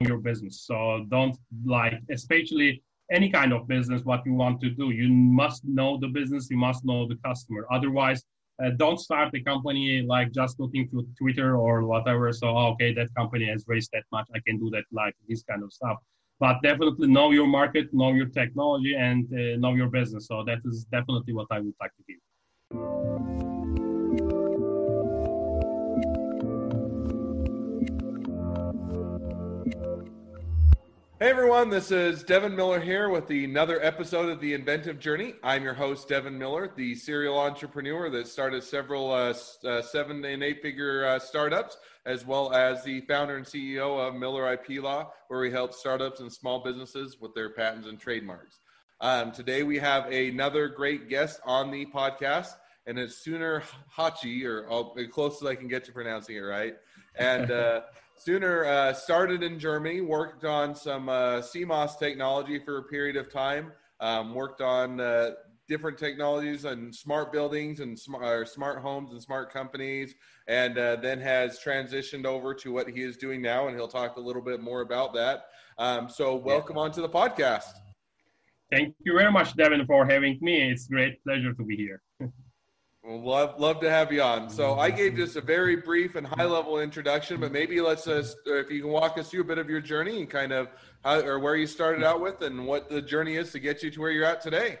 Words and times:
your 0.00 0.18
business. 0.18 0.62
So 0.64 1.06
don't 1.08 1.36
like, 1.64 1.94
especially 2.10 2.82
any 3.10 3.30
kind 3.30 3.52
of 3.52 3.66
business, 3.66 4.04
what 4.04 4.24
you 4.24 4.34
want 4.34 4.60
to 4.60 4.70
do. 4.70 4.90
You 4.90 5.08
must 5.08 5.64
know 5.64 5.98
the 5.98 6.08
business, 6.08 6.48
you 6.50 6.56
must 6.56 6.84
know 6.84 7.08
the 7.08 7.16
customer. 7.24 7.66
Otherwise, 7.70 8.22
uh, 8.62 8.70
don't 8.76 8.98
start 8.98 9.34
a 9.34 9.40
company 9.40 10.02
like 10.02 10.32
just 10.32 10.60
looking 10.60 10.88
through 10.88 11.06
Twitter 11.18 11.56
or 11.56 11.84
whatever. 11.84 12.32
So, 12.32 12.48
oh, 12.48 12.72
okay, 12.72 12.92
that 12.94 13.08
company 13.16 13.46
has 13.46 13.64
raised 13.66 13.90
that 13.92 14.04
much. 14.12 14.28
I 14.34 14.40
can 14.46 14.58
do 14.58 14.68
that, 14.70 14.84
like 14.92 15.14
this 15.28 15.42
kind 15.44 15.62
of 15.62 15.72
stuff. 15.72 15.96
But 16.40 16.60
definitely 16.62 17.08
know 17.08 17.30
your 17.30 17.46
market, 17.46 17.92
know 17.92 18.12
your 18.12 18.26
technology, 18.26 18.94
and 18.94 19.26
uh, 19.32 19.56
know 19.58 19.74
your 19.74 19.88
business. 19.88 20.26
So, 20.26 20.44
that 20.44 20.58
is 20.64 20.84
definitely 20.90 21.34
what 21.34 21.46
I 21.50 21.60
would 21.60 21.74
like 21.80 21.92
to 21.96 22.02
give. 22.08 23.57
Hey 31.20 31.30
everyone, 31.30 31.68
this 31.68 31.90
is 31.90 32.22
Devin 32.22 32.54
Miller 32.54 32.78
here 32.78 33.08
with 33.08 33.28
another 33.30 33.82
episode 33.82 34.28
of 34.28 34.40
The 34.40 34.54
Inventive 34.54 35.00
Journey. 35.00 35.34
I'm 35.42 35.64
your 35.64 35.74
host, 35.74 36.08
Devin 36.08 36.38
Miller, 36.38 36.70
the 36.76 36.94
serial 36.94 37.36
entrepreneur 37.36 38.08
that 38.08 38.28
started 38.28 38.62
several 38.62 39.10
uh, 39.10 39.34
uh, 39.64 39.82
seven 39.82 40.24
and 40.24 40.44
eight 40.44 40.62
figure 40.62 41.04
uh, 41.04 41.18
startups, 41.18 41.76
as 42.06 42.24
well 42.24 42.52
as 42.52 42.84
the 42.84 43.00
founder 43.00 43.36
and 43.36 43.44
CEO 43.44 43.98
of 43.98 44.14
Miller 44.14 44.52
IP 44.52 44.80
Law, 44.80 45.10
where 45.26 45.40
we 45.40 45.50
help 45.50 45.74
startups 45.74 46.20
and 46.20 46.32
small 46.32 46.62
businesses 46.62 47.16
with 47.20 47.34
their 47.34 47.50
patents 47.50 47.88
and 47.88 47.98
trademarks. 47.98 48.60
Um, 49.00 49.32
today 49.32 49.64
we 49.64 49.76
have 49.80 50.06
another 50.12 50.68
great 50.68 51.08
guest 51.08 51.40
on 51.44 51.72
the 51.72 51.84
podcast, 51.86 52.52
and 52.86 52.96
it's 52.96 53.26
Soner 53.26 53.64
Haci, 53.92 54.44
or 54.44 54.70
I'll, 54.70 54.94
as 54.96 55.08
close 55.08 55.42
as 55.42 55.48
I 55.48 55.56
can 55.56 55.66
get 55.66 55.84
to 55.86 55.92
pronouncing 55.92 56.36
it 56.36 56.42
right. 56.42 56.76
And 57.16 57.50
uh, 57.50 57.80
Soner 58.18 58.66
uh, 58.66 58.92
started 58.92 59.42
in 59.42 59.58
Germany, 59.58 60.00
worked 60.00 60.44
on 60.44 60.74
some 60.74 61.08
uh, 61.08 61.40
CMOS 61.40 61.98
technology 61.98 62.58
for 62.58 62.78
a 62.78 62.82
period 62.82 63.16
of 63.16 63.32
time, 63.32 63.72
um, 64.00 64.34
worked 64.34 64.60
on 64.60 65.00
uh, 65.00 65.32
different 65.68 65.98
technologies 65.98 66.64
and 66.64 66.92
smart 66.94 67.32
buildings 67.32 67.78
and 67.80 67.96
smart, 67.96 68.48
smart 68.48 68.80
homes 68.80 69.12
and 69.12 69.22
smart 69.22 69.52
companies, 69.52 70.14
and 70.48 70.78
uh, 70.78 70.96
then 70.96 71.20
has 71.20 71.60
transitioned 71.60 72.24
over 72.24 72.54
to 72.54 72.72
what 72.72 72.88
he 72.88 73.02
is 73.02 73.16
doing 73.16 73.40
now, 73.40 73.68
and 73.68 73.76
he'll 73.76 73.86
talk 73.86 74.16
a 74.16 74.20
little 74.20 74.42
bit 74.42 74.60
more 74.60 74.80
about 74.80 75.14
that. 75.14 75.46
Um, 75.78 76.08
so, 76.08 76.34
welcome 76.34 76.76
yeah. 76.76 76.82
on 76.82 76.92
to 76.92 77.00
the 77.00 77.08
podcast. 77.08 77.72
Thank 78.72 78.96
you 79.04 79.16
very 79.16 79.30
much, 79.30 79.56
Devin, 79.56 79.86
for 79.86 80.04
having 80.04 80.38
me. 80.40 80.70
It's 80.70 80.86
a 80.86 80.90
great 80.90 81.22
pleasure 81.22 81.52
to 81.52 81.62
be 81.62 81.76
here. 81.76 82.02
Well, 83.08 83.22
love 83.22 83.58
love 83.58 83.80
to 83.80 83.88
have 83.88 84.12
you 84.12 84.20
on. 84.20 84.50
So 84.50 84.78
I 84.78 84.90
gave 84.90 85.16
just 85.16 85.34
a 85.36 85.40
very 85.40 85.76
brief 85.76 86.14
and 86.16 86.26
high 86.26 86.44
level 86.44 86.78
introduction, 86.78 87.40
but 87.40 87.52
maybe 87.52 87.80
let's 87.80 88.06
uh, 88.06 88.22
if 88.44 88.70
you 88.70 88.82
can 88.82 88.90
walk 88.90 89.16
us 89.16 89.30
through 89.30 89.40
a 89.40 89.44
bit 89.44 89.56
of 89.56 89.70
your 89.70 89.80
journey 89.80 90.20
and 90.20 90.28
kind 90.28 90.52
of 90.52 90.68
how 91.02 91.20
or 91.20 91.38
where 91.38 91.56
you 91.56 91.66
started 91.66 92.04
out 92.04 92.20
with 92.20 92.42
and 92.42 92.66
what 92.66 92.90
the 92.90 93.00
journey 93.00 93.36
is 93.36 93.50
to 93.52 93.60
get 93.60 93.82
you 93.82 93.90
to 93.92 94.00
where 94.00 94.10
you're 94.10 94.26
at 94.26 94.42
today. 94.42 94.78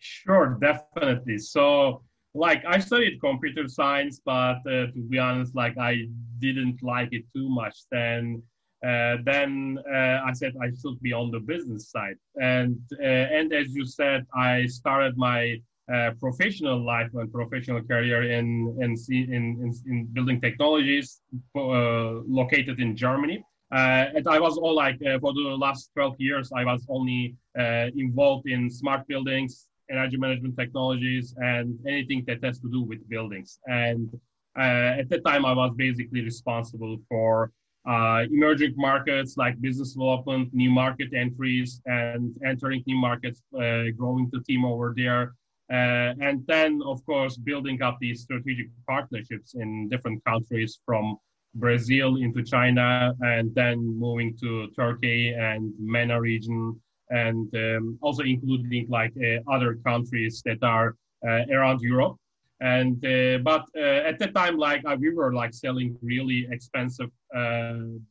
Sure, 0.00 0.58
definitely. 0.60 1.38
So 1.38 2.02
like 2.34 2.64
I 2.66 2.80
studied 2.80 3.20
computer 3.20 3.68
science, 3.68 4.20
but 4.24 4.56
uh, 4.66 4.86
to 4.90 5.06
be 5.08 5.18
honest, 5.18 5.54
like 5.54 5.78
I 5.78 6.08
didn't 6.40 6.82
like 6.82 7.10
it 7.12 7.22
too 7.32 7.48
much. 7.48 7.76
Then 7.92 8.42
uh, 8.84 9.18
then 9.24 9.78
uh, 9.88 10.22
I 10.26 10.32
said 10.32 10.54
I 10.60 10.70
should 10.82 11.00
be 11.00 11.12
on 11.12 11.30
the 11.30 11.38
business 11.38 11.88
side, 11.88 12.16
and 12.34 12.80
uh, 13.00 13.06
and 13.06 13.52
as 13.52 13.72
you 13.76 13.86
said, 13.86 14.26
I 14.34 14.66
started 14.66 15.16
my 15.16 15.60
uh, 15.92 16.12
professional 16.18 16.82
life 16.82 17.10
and 17.12 17.30
professional 17.30 17.82
career 17.82 18.22
in 18.32 18.74
in 18.80 18.96
in, 19.08 19.72
in 19.86 20.06
building 20.14 20.40
technologies 20.40 21.20
uh, 21.56 22.24
located 22.26 22.80
in 22.80 22.96
Germany. 22.96 23.44
Uh, 23.70 24.06
and 24.14 24.26
I 24.28 24.38
was 24.38 24.56
all 24.56 24.74
like 24.74 24.96
uh, 25.02 25.18
for 25.18 25.34
the 25.34 25.40
last 25.40 25.90
12 25.94 26.14
years, 26.18 26.50
I 26.56 26.64
was 26.64 26.86
only 26.88 27.36
uh, 27.58 27.88
involved 27.96 28.48
in 28.48 28.70
smart 28.70 29.06
buildings, 29.08 29.68
energy 29.90 30.16
management 30.16 30.56
technologies, 30.56 31.34
and 31.36 31.78
anything 31.86 32.24
that 32.28 32.42
has 32.42 32.60
to 32.60 32.70
do 32.70 32.82
with 32.82 33.06
buildings. 33.08 33.58
And 33.66 34.08
at 34.56 35.08
that 35.10 35.24
time, 35.26 35.44
I 35.44 35.52
was 35.52 35.72
basically 35.76 36.22
responsible 36.22 36.98
for 37.10 37.50
emerging 37.86 38.74
markets 38.76 39.36
like 39.36 39.60
business 39.60 39.92
development, 39.92 40.54
new 40.54 40.70
market 40.70 41.12
entries, 41.12 41.82
and 41.84 42.32
entering 42.46 42.82
new 42.86 42.96
markets, 42.96 43.42
growing 43.52 44.30
the 44.32 44.40
team 44.46 44.64
over 44.64 44.94
there, 44.96 45.34
and 45.70 46.46
then, 46.46 46.80
of 46.84 47.04
course, 47.06 47.36
building 47.36 47.82
up 47.82 47.98
these 48.00 48.22
strategic 48.22 48.68
partnerships 48.86 49.54
in 49.54 49.88
different 49.88 50.24
countries 50.24 50.80
from 50.84 51.18
Brazil 51.54 52.16
into 52.16 52.42
China, 52.42 53.14
and 53.20 53.54
then 53.54 53.78
moving 53.98 54.36
to 54.38 54.68
Turkey 54.76 55.32
and 55.32 55.72
MENA 55.78 56.20
region, 56.20 56.80
and 57.10 57.54
um, 57.54 57.98
also 58.02 58.22
including 58.22 58.86
like 58.88 59.12
uh, 59.22 59.38
other 59.50 59.76
countries 59.86 60.42
that 60.44 60.62
are 60.62 60.96
uh, 61.26 61.44
around 61.52 61.80
Europe. 61.80 62.16
And 62.60 63.04
uh, 63.04 63.38
but 63.38 63.66
uh, 63.76 64.08
at 64.08 64.18
that 64.20 64.34
time, 64.34 64.56
like 64.56 64.82
uh, 64.86 64.96
we 64.98 65.10
were 65.10 65.32
like 65.34 65.52
selling 65.52 65.96
really 66.02 66.46
expensive 66.50 67.10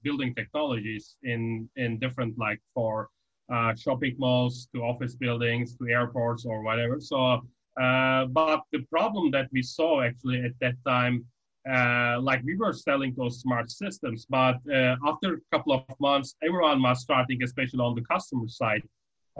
building 0.03 0.35
technologies 0.35 1.15
in 1.23 1.69
in 1.75 1.99
different 1.99 2.37
like 2.37 2.59
for 2.73 3.09
uh, 3.51 3.75
shopping 3.75 4.15
malls 4.17 4.67
to 4.73 4.81
office 4.81 5.15
buildings 5.15 5.75
to 5.77 5.87
airports 5.87 6.45
or 6.45 6.63
whatever. 6.63 6.99
So, 6.99 7.41
uh, 7.81 8.25
but 8.25 8.61
the 8.71 8.83
problem 8.89 9.31
that 9.31 9.49
we 9.51 9.61
saw 9.61 10.01
actually 10.01 10.43
at 10.43 10.53
that 10.61 10.75
time, 10.87 11.25
uh, 11.69 12.19
like 12.21 12.43
we 12.43 12.55
were 12.55 12.73
selling 12.73 13.13
those 13.15 13.39
smart 13.39 13.71
systems, 13.71 14.25
but 14.29 14.57
uh, 14.71 14.95
after 15.05 15.35
a 15.35 15.41
couple 15.51 15.73
of 15.73 15.99
months, 15.99 16.35
everyone 16.43 16.81
was 16.81 17.01
starting, 17.01 17.41
especially 17.41 17.79
on 17.79 17.95
the 17.95 18.01
customer 18.01 18.47
side, 18.47 18.83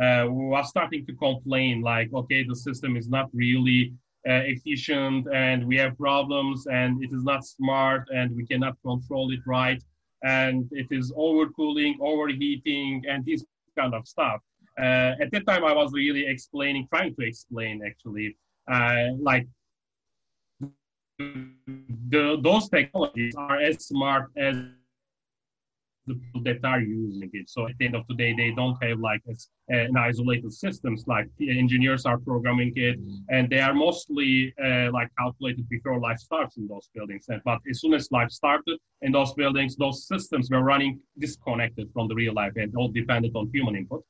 uh, 0.01 0.25
was 0.27 0.69
starting 0.69 1.05
to 1.05 1.13
complain 1.13 1.81
like, 1.81 2.09
okay, 2.13 2.43
the 2.43 2.55
system 2.55 2.95
is 2.95 3.09
not 3.09 3.29
really 3.33 3.93
uh, 4.27 4.41
efficient 4.45 5.27
and 5.33 5.67
we 5.67 5.75
have 5.75 5.97
problems 5.97 6.65
and 6.67 7.03
it 7.03 7.11
is 7.11 7.23
not 7.23 7.45
smart 7.45 8.07
and 8.15 8.33
we 8.35 8.45
cannot 8.45 8.75
control 8.81 9.31
it 9.31 9.41
right 9.45 9.83
and 10.23 10.69
it 10.71 10.87
is 10.89 11.11
overcooling, 11.11 11.95
overheating, 11.99 13.03
and 13.09 13.25
these 13.25 13.45
kind 13.77 13.93
of 13.93 14.07
stuff. 14.07 14.39
Uh, 14.79 15.13
at 15.21 15.31
that 15.31 15.45
time, 15.45 15.63
I 15.63 15.73
was 15.73 15.91
really 15.93 16.25
explaining, 16.25 16.87
trying 16.89 17.15
to 17.15 17.25
explain 17.25 17.81
actually, 17.85 18.35
uh, 18.71 19.09
like 19.19 19.47
the, 21.19 22.39
those 22.41 22.69
technologies 22.69 23.35
are 23.37 23.59
as 23.59 23.85
smart 23.85 24.31
as 24.35 24.55
that 26.43 26.59
are 26.63 26.81
using 26.81 27.29
it. 27.33 27.49
So 27.49 27.67
at 27.67 27.77
the 27.79 27.85
end 27.85 27.95
of 27.95 28.05
the 28.07 28.15
day, 28.15 28.33
they 28.33 28.51
don't 28.51 28.77
have 28.83 28.99
like 28.99 29.21
a, 29.29 29.35
an 29.73 29.95
isolated 29.97 30.51
systems. 30.53 31.05
Like 31.07 31.27
engineers 31.39 32.05
are 32.05 32.17
programming 32.17 32.73
it, 32.75 32.99
and 33.29 33.49
they 33.49 33.59
are 33.59 33.73
mostly 33.73 34.53
uh, 34.63 34.91
like 34.91 35.09
calculated 35.17 35.67
before 35.69 35.99
life 35.99 36.19
starts 36.19 36.57
in 36.57 36.67
those 36.67 36.89
buildings. 36.93 37.27
But 37.45 37.59
as 37.69 37.81
soon 37.81 37.93
as 37.93 38.11
life 38.11 38.31
started 38.31 38.77
in 39.01 39.11
those 39.11 39.33
buildings, 39.33 39.75
those 39.75 40.07
systems 40.07 40.49
were 40.49 40.61
running 40.63 40.99
disconnected 41.19 41.89
from 41.93 42.07
the 42.07 42.15
real 42.15 42.33
life 42.33 42.53
and 42.55 42.75
all 42.75 42.89
dependent 42.89 43.35
on 43.35 43.49
human 43.53 43.75
input. 43.75 44.03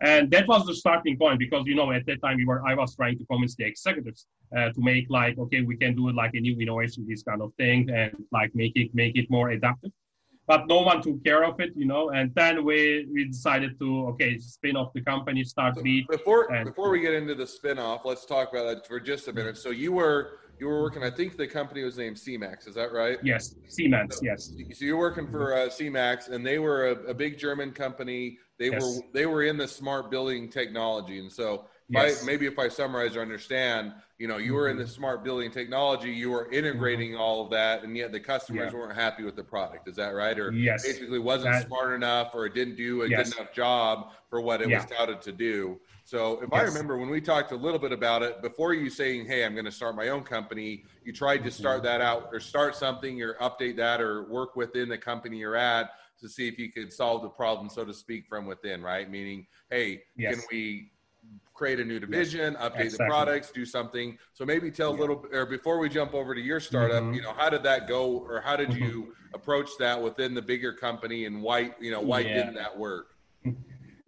And 0.00 0.30
that 0.30 0.46
was 0.46 0.64
the 0.64 0.76
starting 0.76 1.18
point 1.18 1.40
because 1.40 1.64
you 1.66 1.74
know 1.74 1.90
at 1.90 2.06
that 2.06 2.22
time 2.22 2.36
we 2.36 2.44
were 2.44 2.64
I 2.64 2.74
was 2.74 2.94
trying 2.94 3.18
to 3.18 3.24
convince 3.24 3.56
the 3.56 3.64
executives 3.64 4.26
uh, 4.56 4.70
to 4.70 4.80
make 4.80 5.06
like 5.08 5.36
okay 5.38 5.62
we 5.62 5.76
can 5.76 5.96
do 5.96 6.08
it 6.08 6.14
like 6.14 6.34
a 6.34 6.40
new 6.40 6.56
innovation 6.60 7.04
this 7.08 7.24
kind 7.24 7.42
of 7.42 7.52
thing 7.54 7.90
and 7.90 8.12
like 8.30 8.54
make 8.54 8.74
it 8.76 8.94
make 8.94 9.16
it 9.16 9.28
more 9.28 9.50
adaptive 9.50 9.90
but 10.48 10.66
no 10.66 10.80
one 10.80 11.02
took 11.02 11.22
care 11.22 11.44
of 11.44 11.60
it, 11.60 11.72
you 11.76 11.86
know. 11.86 12.08
And 12.10 12.34
then 12.34 12.64
we 12.64 13.06
we 13.12 13.26
decided 13.26 13.78
to 13.78 14.06
okay, 14.08 14.38
spin 14.38 14.76
off 14.76 14.92
the 14.94 15.02
company, 15.02 15.44
start 15.44 15.76
so 15.76 15.82
Beat. 15.82 16.08
Before 16.08 16.52
and, 16.52 16.64
before 16.64 16.90
we 16.90 17.00
get 17.00 17.12
into 17.12 17.34
the 17.34 17.46
spin 17.46 17.78
off, 17.78 18.00
let's 18.04 18.24
talk 18.24 18.50
about 18.50 18.64
that 18.64 18.86
for 18.88 18.98
just 18.98 19.28
a 19.28 19.32
minute. 19.32 19.58
So 19.58 19.70
you 19.70 19.92
were 19.92 20.38
you 20.58 20.66
were 20.66 20.80
working. 20.80 21.04
I 21.04 21.10
think 21.10 21.36
the 21.36 21.46
company 21.46 21.84
was 21.84 21.98
named 21.98 22.16
CMAX. 22.16 22.66
Is 22.66 22.74
that 22.74 22.92
right? 22.92 23.18
Yes, 23.22 23.54
CMAX. 23.68 24.14
So, 24.14 24.20
yes. 24.22 24.52
So 24.72 24.84
you're 24.84 24.98
working 24.98 25.30
for 25.30 25.54
uh, 25.54 25.68
CMAX, 25.68 26.30
and 26.30 26.44
they 26.44 26.58
were 26.58 26.88
a, 26.88 27.10
a, 27.10 27.14
big 27.14 27.38
German 27.38 27.70
company. 27.70 28.38
They 28.58 28.70
yes. 28.70 28.82
were 28.82 29.02
they 29.12 29.26
were 29.26 29.42
in 29.42 29.58
the 29.58 29.68
smart 29.68 30.10
building 30.10 30.48
technology, 30.48 31.18
and 31.20 31.30
so 31.30 31.66
yes. 31.88 32.22
I, 32.22 32.26
maybe 32.26 32.46
if 32.46 32.58
I 32.58 32.68
summarize 32.68 33.16
or 33.16 33.22
understand, 33.22 33.92
you 34.18 34.28
know, 34.28 34.36
you 34.36 34.54
were 34.54 34.68
in 34.68 34.76
the 34.76 34.84
mm-hmm. 34.84 34.92
smart 34.92 35.24
building 35.24 35.50
technology, 35.50 36.10
you 36.10 36.30
were 36.30 36.50
integrating 36.50 37.12
mm-hmm. 37.12 37.20
all 37.20 37.44
of 37.44 37.50
that, 37.50 37.84
and 37.84 37.96
yet 37.96 38.12
the 38.12 38.20
customers 38.20 38.72
yeah. 38.72 38.78
weren't 38.78 38.94
happy 38.94 39.22
with 39.24 39.36
the 39.36 39.44
product. 39.44 39.88
Is 39.88 39.96
that 39.96 40.10
right? 40.10 40.38
Or 40.38 40.52
yes. 40.52 40.84
basically 40.84 41.18
wasn't 41.18 41.54
that, 41.54 41.66
smart 41.66 41.94
enough, 41.94 42.34
or 42.34 42.46
it 42.46 42.54
didn't 42.54 42.76
do 42.76 43.02
a 43.02 43.08
yes. 43.08 43.30
good 43.30 43.38
enough 43.38 43.54
job 43.54 44.12
for 44.28 44.40
what 44.40 44.60
it 44.60 44.68
yeah. 44.68 44.78
was 44.78 44.86
touted 44.86 45.22
to 45.22 45.32
do. 45.32 45.80
So 46.04 46.40
if 46.42 46.48
yes. 46.52 46.60
I 46.60 46.64
remember 46.64 46.96
when 46.96 47.10
we 47.10 47.20
talked 47.20 47.52
a 47.52 47.56
little 47.56 47.78
bit 47.78 47.92
about 47.92 48.22
it 48.22 48.42
before 48.42 48.74
you 48.74 48.90
saying, 48.90 49.26
"Hey, 49.26 49.44
I'm 49.44 49.52
going 49.52 49.66
to 49.66 49.72
start 49.72 49.94
my 49.94 50.08
own 50.08 50.24
company," 50.24 50.84
you 51.04 51.12
tried 51.12 51.44
to 51.44 51.50
start 51.50 51.78
mm-hmm. 51.78 51.86
that 51.86 52.00
out 52.00 52.30
or 52.32 52.40
start 52.40 52.74
something 52.74 53.22
or 53.22 53.34
update 53.34 53.76
that 53.76 54.00
or 54.00 54.24
work 54.24 54.56
within 54.56 54.88
the 54.88 54.98
company 54.98 55.38
you're 55.38 55.56
at 55.56 55.90
to 56.20 56.28
see 56.28 56.48
if 56.48 56.58
you 56.58 56.72
could 56.72 56.92
solve 56.92 57.22
the 57.22 57.28
problem, 57.28 57.68
so 57.68 57.84
to 57.84 57.94
speak, 57.94 58.26
from 58.26 58.46
within, 58.46 58.82
right? 58.82 59.10
Meaning, 59.10 59.46
hey, 59.70 60.02
yes. 60.16 60.34
can 60.34 60.44
we 60.50 60.90
create 61.58 61.80
a 61.80 61.84
new 61.84 61.98
division, 61.98 62.54
update 62.54 62.86
exactly. 62.86 62.88
the 62.90 63.04
products, 63.08 63.50
do 63.50 63.64
something. 63.66 64.16
So 64.32 64.44
maybe 64.44 64.70
tell 64.70 64.92
yeah. 64.92 64.98
a 64.98 65.00
little, 65.00 65.24
or 65.32 65.44
before 65.44 65.78
we 65.80 65.88
jump 65.88 66.14
over 66.14 66.32
to 66.34 66.40
your 66.40 66.60
startup, 66.60 67.02
mm-hmm. 67.02 67.14
you 67.14 67.22
know, 67.22 67.32
how 67.32 67.50
did 67.50 67.64
that 67.64 67.88
go, 67.88 68.24
or 68.28 68.40
how 68.40 68.56
did 68.56 68.70
mm-hmm. 68.70 68.84
you 68.84 69.14
approach 69.34 69.70
that 69.80 70.00
within 70.00 70.34
the 70.34 70.42
bigger 70.42 70.72
company, 70.72 71.26
and 71.26 71.42
why, 71.42 71.74
you 71.80 71.90
know, 71.90 72.00
why 72.00 72.20
yeah. 72.20 72.34
didn't 72.34 72.54
that 72.54 72.78
work? 72.78 73.08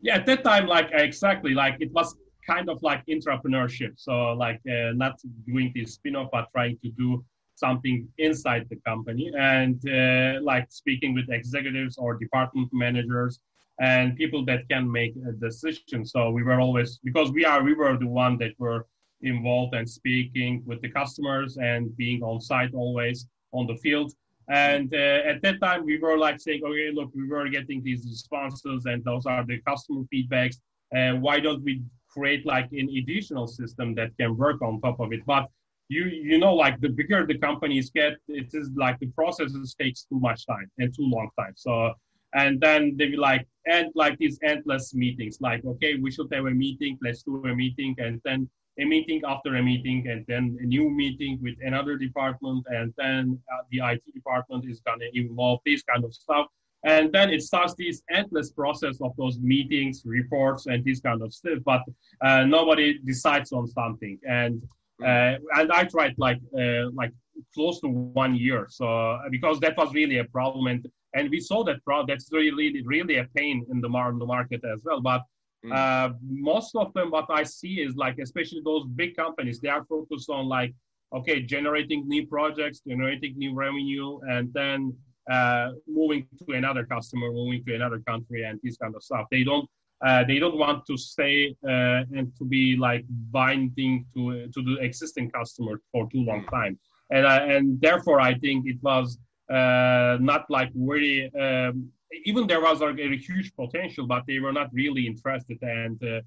Yeah, 0.03 0.15
at 0.15 0.25
that 0.25 0.43
time, 0.43 0.67
like 0.67 0.89
exactly, 0.95 1.53
like 1.53 1.77
it 1.79 1.93
was 1.93 2.17
kind 2.47 2.71
of 2.71 2.83
like 2.83 3.05
entrepreneurship. 3.05 3.93
So 3.97 4.33
like 4.33 4.59
uh, 4.67 4.93
not 4.95 5.21
doing 5.47 5.73
this 5.75 5.93
spin-off, 5.93 6.31
but 6.33 6.49
trying 6.53 6.79
to 6.83 6.89
do 6.93 7.23
something 7.55 8.09
inside 8.17 8.67
the 8.71 8.77
company 8.91 9.31
and 9.39 9.77
uh, 9.87 10.41
like 10.43 10.67
speaking 10.73 11.13
with 11.13 11.29
executives 11.29 11.99
or 11.99 12.15
department 12.15 12.71
managers 12.73 13.41
and 13.81 14.15
people 14.17 14.45
that 14.45 14.69
can 14.69 14.91
make 14.91 15.15
a 15.27 15.33
decision. 15.33 16.05
So 16.05 16.31
we 16.31 16.43
were 16.43 16.61
always 16.61 16.99
because 17.03 17.33
we 17.33 17.45
are 17.45 17.63
we 17.63 17.75
were 17.75 17.97
the 17.97 18.07
one 18.07 18.37
that 18.39 18.53
were 18.59 18.87
involved 19.23 19.75
and 19.75 19.89
speaking 19.89 20.63
with 20.67 20.81
the 20.83 20.91
customers 20.91 21.57
and 21.57 21.95
being 21.97 22.23
on 22.23 22.41
site 22.41 22.73
always 22.75 23.27
on 23.53 23.67
the 23.67 23.77
field. 23.77 24.13
And 24.49 24.93
uh, 24.93 25.31
at 25.31 25.43
that 25.43 25.61
time, 25.61 25.85
we 25.85 25.99
were 25.99 26.19
like 26.19 26.41
saying, 26.41 26.63
okay, 26.65 26.91
look, 26.93 27.11
we 27.15 27.29
were 27.29 27.49
getting 27.49 27.83
these 27.83 28.05
responses, 28.05 28.87
and 28.87 29.05
those 29.05 29.25
are 29.25 29.45
the 29.47 29.61
customer 29.61 30.03
feedbacks. 30.13 30.57
Uh, 30.95 31.13
why 31.19 31.39
don't 31.39 31.63
we 31.63 31.83
create 32.09 32.45
like 32.45 32.69
an 32.73 32.89
additional 32.99 33.47
system 33.47 33.95
that 33.95 34.11
can 34.19 34.37
work 34.37 34.61
on 34.61 34.81
top 34.81 34.99
of 35.01 35.13
it? 35.13 35.25
But 35.25 35.49
you 35.89 36.05
you 36.05 36.39
know, 36.39 36.55
like 36.55 36.81
the 36.81 36.89
bigger 36.89 37.27
the 37.27 37.39
companies 37.39 37.91
get, 37.91 38.15
it 38.29 38.51
is 38.53 38.71
like 38.75 38.99
the 38.99 39.07
processes 39.09 39.75
takes 39.81 40.03
too 40.03 40.19
much 40.19 40.47
time 40.47 40.69
and 40.79 40.95
too 40.95 41.09
long 41.17 41.31
time. 41.39 41.55
So 41.57 41.95
and 42.35 42.61
then 42.61 42.97
they 42.97 43.09
will 43.09 43.21
like 43.21 43.47
end 43.67 43.91
like 43.95 44.17
these 44.19 44.39
endless 44.43 44.95
meetings 44.95 45.39
like 45.41 45.65
okay 45.65 45.97
we 45.97 46.11
should 46.11 46.33
have 46.33 46.47
a 46.47 46.51
meeting 46.51 46.99
let's 47.03 47.23
do 47.23 47.45
a 47.47 47.55
meeting 47.55 47.95
and 47.99 48.21
then 48.25 48.49
a 48.79 48.85
meeting 48.85 49.21
after 49.27 49.57
a 49.57 49.63
meeting 49.63 50.09
and 50.09 50.25
then 50.27 50.57
a 50.61 50.65
new 50.65 50.91
meeting 50.91 51.39
with 51.43 51.55
another 51.63 51.97
department 51.97 52.65
and 52.69 52.93
then 52.97 53.39
uh, 53.53 53.63
the 53.71 53.81
IT 53.83 54.03
department 54.15 54.65
is 54.69 54.81
going 54.81 55.01
to 55.01 55.11
involve 55.19 55.61
this 55.67 55.83
kind 55.83 56.05
of 56.05 56.15
stuff. 56.15 56.47
And 56.85 57.13
then 57.13 57.29
it 57.31 57.43
starts 57.43 57.75
this 57.75 58.01
endless 58.11 58.51
process 58.53 59.01
of 59.03 59.13
those 59.19 59.39
meetings 59.39 60.03
reports 60.07 60.67
and 60.67 60.83
this 60.85 61.01
kind 61.01 61.21
of 61.21 61.35
stuff 61.35 61.59
but 61.65 61.83
uh, 62.25 62.45
nobody 62.45 62.99
decides 63.05 63.53
on 63.53 63.67
something. 63.67 64.19
And 64.27 64.63
uh, 65.03 65.37
and 65.57 65.73
I 65.73 65.85
tried 65.85 66.15
like 66.19 66.41
uh, 66.59 66.91
like 66.93 67.13
close 67.55 67.81
to 67.81 67.89
one 67.89 68.35
year. 68.35 68.67
So 68.69 69.19
because 69.31 69.59
that 69.61 69.77
was 69.77 69.93
really 69.95 70.19
a 70.19 70.25
problem 70.25 70.67
and 70.67 70.87
and 71.15 71.31
we 71.31 71.41
saw 71.41 71.65
that 71.65 71.85
pro- 71.85 72.07
that's 72.07 72.29
really 72.33 72.83
really 72.85 73.17
a 73.17 73.27
pain 73.37 73.65
in 73.71 73.81
the, 73.81 73.89
mar- 73.89 74.13
the 74.19 74.27
market 74.27 74.61
as 74.65 74.81
well 74.85 75.01
but 75.01 75.23
mm. 75.65 75.75
uh, 75.75 76.13
most 76.29 76.75
of 76.77 76.93
them 76.95 77.11
what 77.11 77.27
i 77.31 77.43
see 77.43 77.81
is 77.81 77.97
like 77.97 78.19
especially 78.19 78.61
those 78.65 78.87
big 78.95 79.17
companies 79.17 79.61
they 79.61 79.69
are 79.69 79.85
focused 79.85 80.31
on 80.31 80.47
like 80.47 80.75
okay 81.13 81.41
generating 81.43 82.07
new 82.09 82.27
projects 82.27 82.81
generating 82.87 83.37
new 83.37 83.55
revenue 83.55 84.19
and 84.29 84.53
then 84.53 84.95
uh, 85.31 85.71
moving 85.87 86.27
to 86.39 86.55
another 86.55 86.85
customer 86.85 87.31
moving 87.31 87.65
to 87.65 87.75
another 87.75 88.01
country 88.01 88.45
and 88.45 88.59
this 88.63 88.77
kind 88.77 88.95
of 88.95 89.03
stuff 89.03 89.27
they 89.31 89.45
don't 89.45 89.69
uh, 90.05 90.25
they 90.25 90.39
don't 90.39 90.57
want 90.57 90.85
to 90.87 90.97
stay 90.97 91.55
uh, 91.69 92.03
and 92.17 92.33
to 92.39 92.45
be 92.45 92.77
like 92.77 93.05
binding 93.31 94.07
to 94.15 94.49
to 94.49 94.63
the 94.63 94.77
existing 94.81 95.31
customer 95.31 95.81
for 95.93 96.09
too 96.11 96.23
long 96.23 96.45
mm. 96.45 96.51
time 96.51 96.79
and 97.11 97.27
and 97.27 97.81
therefore 97.81 98.21
i 98.21 98.35
think 98.35 98.67
it 98.67 98.79
was 98.83 99.19
not 99.51 100.51
like 100.51 100.71
very 100.75 101.31
um, 101.35 101.91
even 102.25 102.47
there 102.47 102.61
was 102.61 102.81
like 102.81 102.99
a 102.99 103.17
huge 103.17 103.55
potential, 103.55 104.07
but 104.07 104.25
they 104.27 104.39
were 104.39 104.53
not 104.53 104.69
really 104.73 105.07
interested. 105.07 105.59
And 105.63 106.03
uh, 106.03 106.21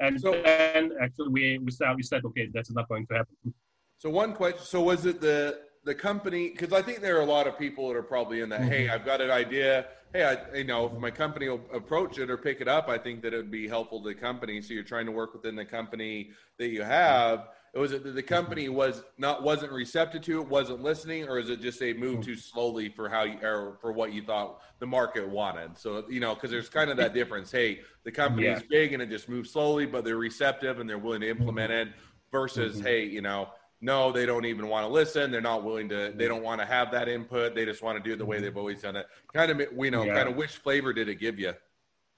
and 0.00 0.20
so, 0.20 0.32
then 0.44 0.92
actually 1.00 1.28
we 1.28 1.58
we 1.58 1.70
said 1.70 1.94
we 1.96 2.02
said 2.02 2.24
okay, 2.24 2.48
that's 2.52 2.70
not 2.70 2.88
going 2.88 3.06
to 3.08 3.14
happen. 3.14 3.54
So 3.98 4.10
one 4.10 4.34
question. 4.34 4.64
So 4.64 4.82
was 4.82 5.06
it 5.06 5.20
the 5.20 5.58
the 5.84 5.94
company? 5.94 6.50
Because 6.50 6.72
I 6.72 6.82
think 6.82 7.00
there 7.00 7.16
are 7.16 7.22
a 7.22 7.26
lot 7.26 7.46
of 7.46 7.58
people 7.58 7.88
that 7.88 7.96
are 7.96 8.02
probably 8.02 8.40
in 8.40 8.48
that. 8.50 8.60
Mm-hmm. 8.60 8.70
Hey, 8.70 8.88
I've 8.88 9.04
got 9.04 9.20
an 9.20 9.30
idea. 9.30 9.86
Hey, 10.12 10.24
I 10.24 10.56
you 10.56 10.64
know 10.64 10.86
if 10.86 10.92
my 10.98 11.10
company 11.10 11.48
will 11.48 11.60
approach 11.72 12.18
it 12.18 12.30
or 12.30 12.36
pick 12.36 12.60
it 12.60 12.68
up, 12.68 12.88
I 12.88 12.98
think 12.98 13.22
that 13.22 13.34
it 13.34 13.36
would 13.36 13.50
be 13.50 13.68
helpful 13.68 14.02
to 14.02 14.08
the 14.08 14.14
company. 14.14 14.60
So 14.60 14.74
you're 14.74 14.82
trying 14.84 15.06
to 15.06 15.12
work 15.12 15.34
within 15.34 15.56
the 15.56 15.64
company 15.64 16.30
that 16.58 16.68
you 16.68 16.82
have 16.82 17.48
was 17.74 17.92
it 17.92 18.04
that 18.04 18.14
the 18.14 18.22
company 18.22 18.68
was 18.68 19.02
not 19.18 19.42
wasn't 19.42 19.72
receptive 19.72 20.22
to 20.22 20.40
it, 20.40 20.48
wasn't 20.48 20.82
listening, 20.82 21.28
or 21.28 21.38
is 21.38 21.50
it 21.50 21.60
just 21.60 21.80
they 21.80 21.92
moved 21.92 22.24
too 22.24 22.36
slowly 22.36 22.88
for 22.88 23.08
how 23.08 23.24
you 23.24 23.38
or 23.42 23.78
for 23.80 23.92
what 23.92 24.12
you 24.12 24.22
thought 24.22 24.60
the 24.78 24.86
market 24.86 25.28
wanted? 25.28 25.76
So 25.76 26.04
you 26.08 26.20
know, 26.20 26.34
because 26.34 26.50
there's 26.50 26.68
kind 26.68 26.90
of 26.90 26.96
that 26.98 27.14
difference. 27.14 27.50
Hey, 27.50 27.80
the 28.04 28.12
company 28.12 28.46
yeah. 28.46 28.56
is 28.56 28.62
big 28.62 28.92
and 28.92 29.02
it 29.02 29.10
just 29.10 29.28
moves 29.28 29.50
slowly, 29.50 29.86
but 29.86 30.04
they're 30.04 30.16
receptive 30.16 30.78
and 30.78 30.88
they're 30.88 30.98
willing 30.98 31.22
to 31.22 31.28
implement 31.28 31.72
it. 31.72 31.88
Versus, 32.30 32.78
mm-hmm. 32.78 32.86
hey, 32.86 33.04
you 33.04 33.20
know, 33.20 33.48
no, 33.84 34.10
they 34.10 34.24
don't 34.24 34.46
even 34.46 34.68
want 34.68 34.86
to 34.86 34.90
listen. 34.90 35.30
They're 35.30 35.42
not 35.42 35.62
willing 35.62 35.90
to. 35.90 36.12
They 36.16 36.26
don't 36.26 36.42
want 36.42 36.58
to 36.62 36.66
have 36.66 36.90
that 36.92 37.06
input. 37.06 37.54
They 37.54 37.66
just 37.66 37.82
want 37.82 37.98
to 37.98 38.02
do 38.02 38.14
it 38.14 38.16
the 38.16 38.24
way 38.24 38.40
they've 38.40 38.56
always 38.56 38.80
done 38.80 38.96
it. 38.96 39.06
Kind 39.34 39.50
of, 39.50 39.60
we 39.74 39.90
know, 39.90 40.04
yeah. 40.04 40.14
kind 40.14 40.28
of 40.28 40.36
which 40.36 40.52
flavor 40.52 40.94
did 40.94 41.10
it 41.10 41.16
give 41.16 41.38
you? 41.38 41.52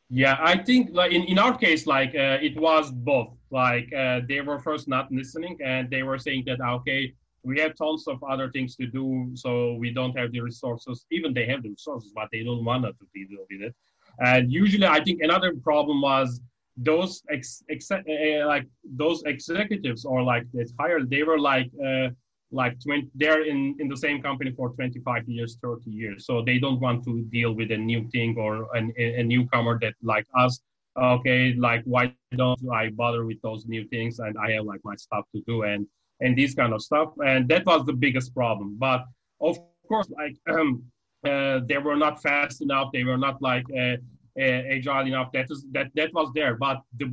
Yeah, 0.08 0.36
I 0.40 0.58
think 0.58 0.90
like 0.92 1.10
in, 1.10 1.24
in 1.24 1.40
our 1.40 1.58
case, 1.58 1.84
like 1.84 2.10
uh, 2.10 2.38
it 2.40 2.56
was 2.58 2.92
both. 2.92 3.30
Like 3.50 3.92
uh, 3.92 4.20
they 4.28 4.40
were 4.42 4.60
first 4.60 4.86
not 4.86 5.10
listening, 5.10 5.58
and 5.64 5.90
they 5.90 6.04
were 6.04 6.18
saying 6.18 6.44
that 6.46 6.60
okay, 6.60 7.12
we 7.42 7.58
have 7.58 7.74
tons 7.74 8.06
of 8.06 8.22
other 8.22 8.48
things 8.52 8.76
to 8.76 8.86
do, 8.86 9.32
so 9.34 9.74
we 9.74 9.90
don't 9.92 10.16
have 10.16 10.30
the 10.30 10.40
resources. 10.40 11.04
Even 11.10 11.34
they 11.34 11.46
have 11.46 11.64
the 11.64 11.70
resources, 11.70 12.12
but 12.14 12.28
they 12.30 12.44
don't 12.44 12.64
want 12.64 12.84
to 12.84 12.92
deal 13.12 13.44
with 13.50 13.60
it. 13.60 13.74
And 14.20 14.52
usually, 14.52 14.86
I 14.86 15.02
think 15.02 15.20
another 15.20 15.52
problem 15.54 16.00
was 16.00 16.40
those 16.76 17.23
ex, 17.31 17.62
ex 17.70 17.90
uh, 17.90 18.00
like 18.46 18.67
those 18.84 19.23
executives 19.25 20.05
or 20.05 20.23
like 20.23 20.44
this 20.52 20.73
higher, 20.78 21.02
they 21.02 21.23
were 21.23 21.38
like. 21.38 21.70
Uh, 21.84 22.08
like 22.52 22.78
20 22.81 23.11
they're 23.14 23.44
in 23.44 23.76
in 23.81 23.88
the 23.88 23.96
same 23.96 24.23
company 24.23 24.52
for 24.52 24.70
25 24.70 25.28
years 25.28 25.58
30 25.62 25.90
years. 25.90 26.26
So 26.26 26.43
they 26.43 26.58
don't 26.58 26.81
want 26.81 27.05
to 27.05 27.23
deal 27.25 27.52
with 27.52 27.70
a 27.73 27.76
new 27.76 28.08
thing 28.11 28.37
or 28.38 28.69
an, 28.76 28.93
a, 28.96 29.23
newcomer 29.23 29.78
that 29.81 29.94
like 30.02 30.26
us 30.38 30.61
okay 30.96 31.55
like 31.55 31.82
why 31.84 32.14
don't 32.37 32.58
i 32.73 32.88
bother 32.90 33.26
with 33.26 33.40
those 33.43 33.67
new 33.67 33.84
things? 33.88 34.19
And 34.20 34.37
i 34.38 34.52
have 34.52 34.64
like 34.64 34.81
my 34.84 34.94
stuff 34.96 35.25
to 35.34 35.43
do 35.46 35.62
and 35.62 35.87
and 36.20 36.38
this 36.38 36.55
kind 36.55 36.72
of 36.72 36.81
stuff. 36.82 37.11
And 37.25 37.49
that 37.49 37.67
was 37.67 37.84
the 37.84 37.93
biggest 37.93 38.32
problem. 38.34 38.76
But 38.79 39.05
of 39.40 39.58
course 39.88 40.08
like 40.11 40.37
um, 40.49 40.84
uh, 41.26 41.61
they 41.69 41.79
were 41.79 41.96
not 41.96 42.22
fast 42.22 42.62
enough. 42.62 42.90
They 42.93 43.05
were 43.05 43.19
not 43.19 43.43
like 43.43 43.67
uh, 43.76 43.96
agile 44.38 45.06
enough 45.06 45.32
that 45.32 45.46
is 45.50 45.64
that 45.72 45.88
that 45.94 46.12
was 46.12 46.30
there. 46.34 46.54
But 46.56 46.82
the 46.98 47.06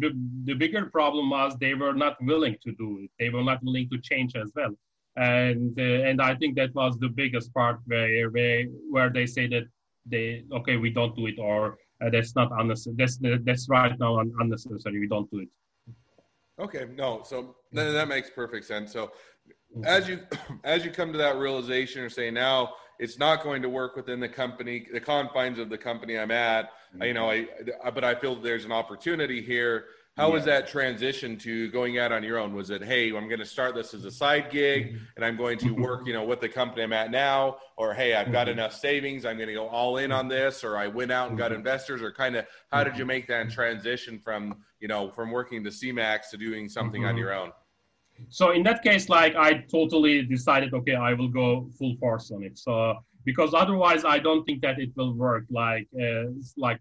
the 0.45 0.53
bigger 0.53 0.85
problem 0.87 1.29
was 1.29 1.55
they 1.59 1.73
were 1.73 1.93
not 1.93 2.15
willing 2.21 2.57
to 2.63 2.71
do 2.73 2.99
it. 3.03 3.11
They 3.19 3.29
were 3.29 3.43
not 3.43 3.63
willing 3.63 3.89
to 3.91 3.99
change 3.99 4.35
as 4.35 4.51
well. 4.55 4.73
And 5.15 5.79
uh, 5.79 6.07
and 6.09 6.21
I 6.21 6.35
think 6.35 6.55
that 6.55 6.73
was 6.75 6.97
the 6.99 7.09
biggest 7.09 7.53
part 7.53 7.79
where 7.85 8.29
where 8.29 8.65
where 8.89 9.09
they 9.09 9.25
say 9.25 9.47
that 9.47 9.65
they 10.05 10.43
okay 10.51 10.77
we 10.77 10.89
don't 10.89 11.15
do 11.15 11.27
it 11.27 11.39
or 11.39 11.77
uh, 12.03 12.09
that's 12.09 12.35
not 12.35 12.51
unnecessary 12.59 12.95
that's 12.97 13.17
that's 13.45 13.69
right 13.69 13.97
now 13.99 14.19
unnecessary. 14.39 14.99
We 14.99 15.07
don't 15.07 15.29
do 15.31 15.39
it. 15.39 15.49
Okay, 16.59 16.85
no, 16.95 17.23
so 17.25 17.55
that, 17.71 17.91
that 17.91 18.07
makes 18.07 18.29
perfect 18.29 18.65
sense. 18.65 18.93
So 18.93 19.11
as 19.83 20.07
you 20.07 20.19
as 20.63 20.85
you 20.85 20.91
come 20.91 21.11
to 21.11 21.17
that 21.17 21.37
realization 21.37 22.01
or 22.01 22.09
say 22.09 22.29
now 22.29 22.73
it's 22.99 23.17
not 23.17 23.43
going 23.43 23.61
to 23.61 23.69
work 23.69 23.95
within 23.95 24.19
the 24.19 24.29
company 24.29 24.87
the 24.91 24.99
confines 24.99 25.59
of 25.59 25.69
the 25.69 25.77
company 25.77 26.17
i'm 26.17 26.31
at 26.31 26.69
you 27.01 27.13
know 27.13 27.29
i 27.29 27.45
but 27.93 28.03
i 28.03 28.13
feel 28.13 28.35
there's 28.35 28.65
an 28.65 28.71
opportunity 28.71 29.41
here 29.41 29.85
how 30.15 30.27
yeah. 30.27 30.33
was 30.33 30.45
that 30.45 30.67
transition 30.67 31.37
to 31.39 31.71
going 31.71 31.97
out 31.97 32.11
on 32.11 32.23
your 32.23 32.37
own? 32.37 32.53
Was 32.53 32.69
it, 32.69 32.83
hey, 32.83 33.07
I'm 33.07 33.27
going 33.27 33.39
to 33.39 33.45
start 33.45 33.73
this 33.73 33.95
as 33.95 34.05
a 34.05 34.11
side 34.11 34.51
gig 34.51 34.89
mm-hmm. 34.89 35.05
and 35.15 35.25
I'm 35.25 35.35
going 35.35 35.57
to 35.59 35.71
work, 35.71 36.05
you 36.05 36.13
know, 36.13 36.23
with 36.23 36.39
the 36.39 36.49
company 36.49 36.83
I'm 36.83 36.93
at 36.93 37.09
now, 37.09 37.57
or 37.77 37.95
hey, 37.95 38.13
I've 38.13 38.31
got 38.31 38.45
mm-hmm. 38.47 38.59
enough 38.59 38.75
savings, 38.75 39.25
I'm 39.25 39.37
going 39.37 39.47
to 39.47 39.55
go 39.55 39.67
all 39.67 39.97
in 39.97 40.11
on 40.11 40.27
this, 40.27 40.63
or 40.63 40.77
I 40.77 40.87
went 40.87 41.11
out 41.11 41.29
and 41.29 41.37
got 41.37 41.49
mm-hmm. 41.49 41.59
investors, 41.59 42.03
or 42.03 42.11
kind 42.11 42.35
of 42.35 42.45
how 42.71 42.83
did 42.83 42.95
you 42.95 43.05
make 43.05 43.27
that 43.27 43.49
transition 43.49 44.19
from, 44.19 44.57
you 44.79 44.87
know, 44.87 45.09
from 45.09 45.31
working 45.31 45.63
the 45.63 45.71
CMAX 45.71 46.29
to 46.29 46.37
doing 46.37 46.69
something 46.69 47.01
mm-hmm. 47.01 47.09
on 47.09 47.17
your 47.17 47.33
own? 47.33 47.51
So 48.29 48.51
in 48.51 48.61
that 48.63 48.83
case, 48.83 49.09
like 49.09 49.35
I 49.35 49.65
totally 49.71 50.21
decided, 50.21 50.75
okay, 50.75 50.93
I 50.93 51.13
will 51.13 51.27
go 51.27 51.67
full 51.79 51.95
force 51.95 52.29
on 52.29 52.43
it. 52.43 52.59
So 52.59 52.99
because 53.25 53.53
otherwise, 53.53 54.05
I 54.05 54.19
don't 54.19 54.43
think 54.45 54.61
that 54.61 54.79
it 54.79 54.91
will 54.95 55.13
work. 55.13 55.45
Like, 55.49 55.87
uh, 55.99 56.25
like 56.57 56.79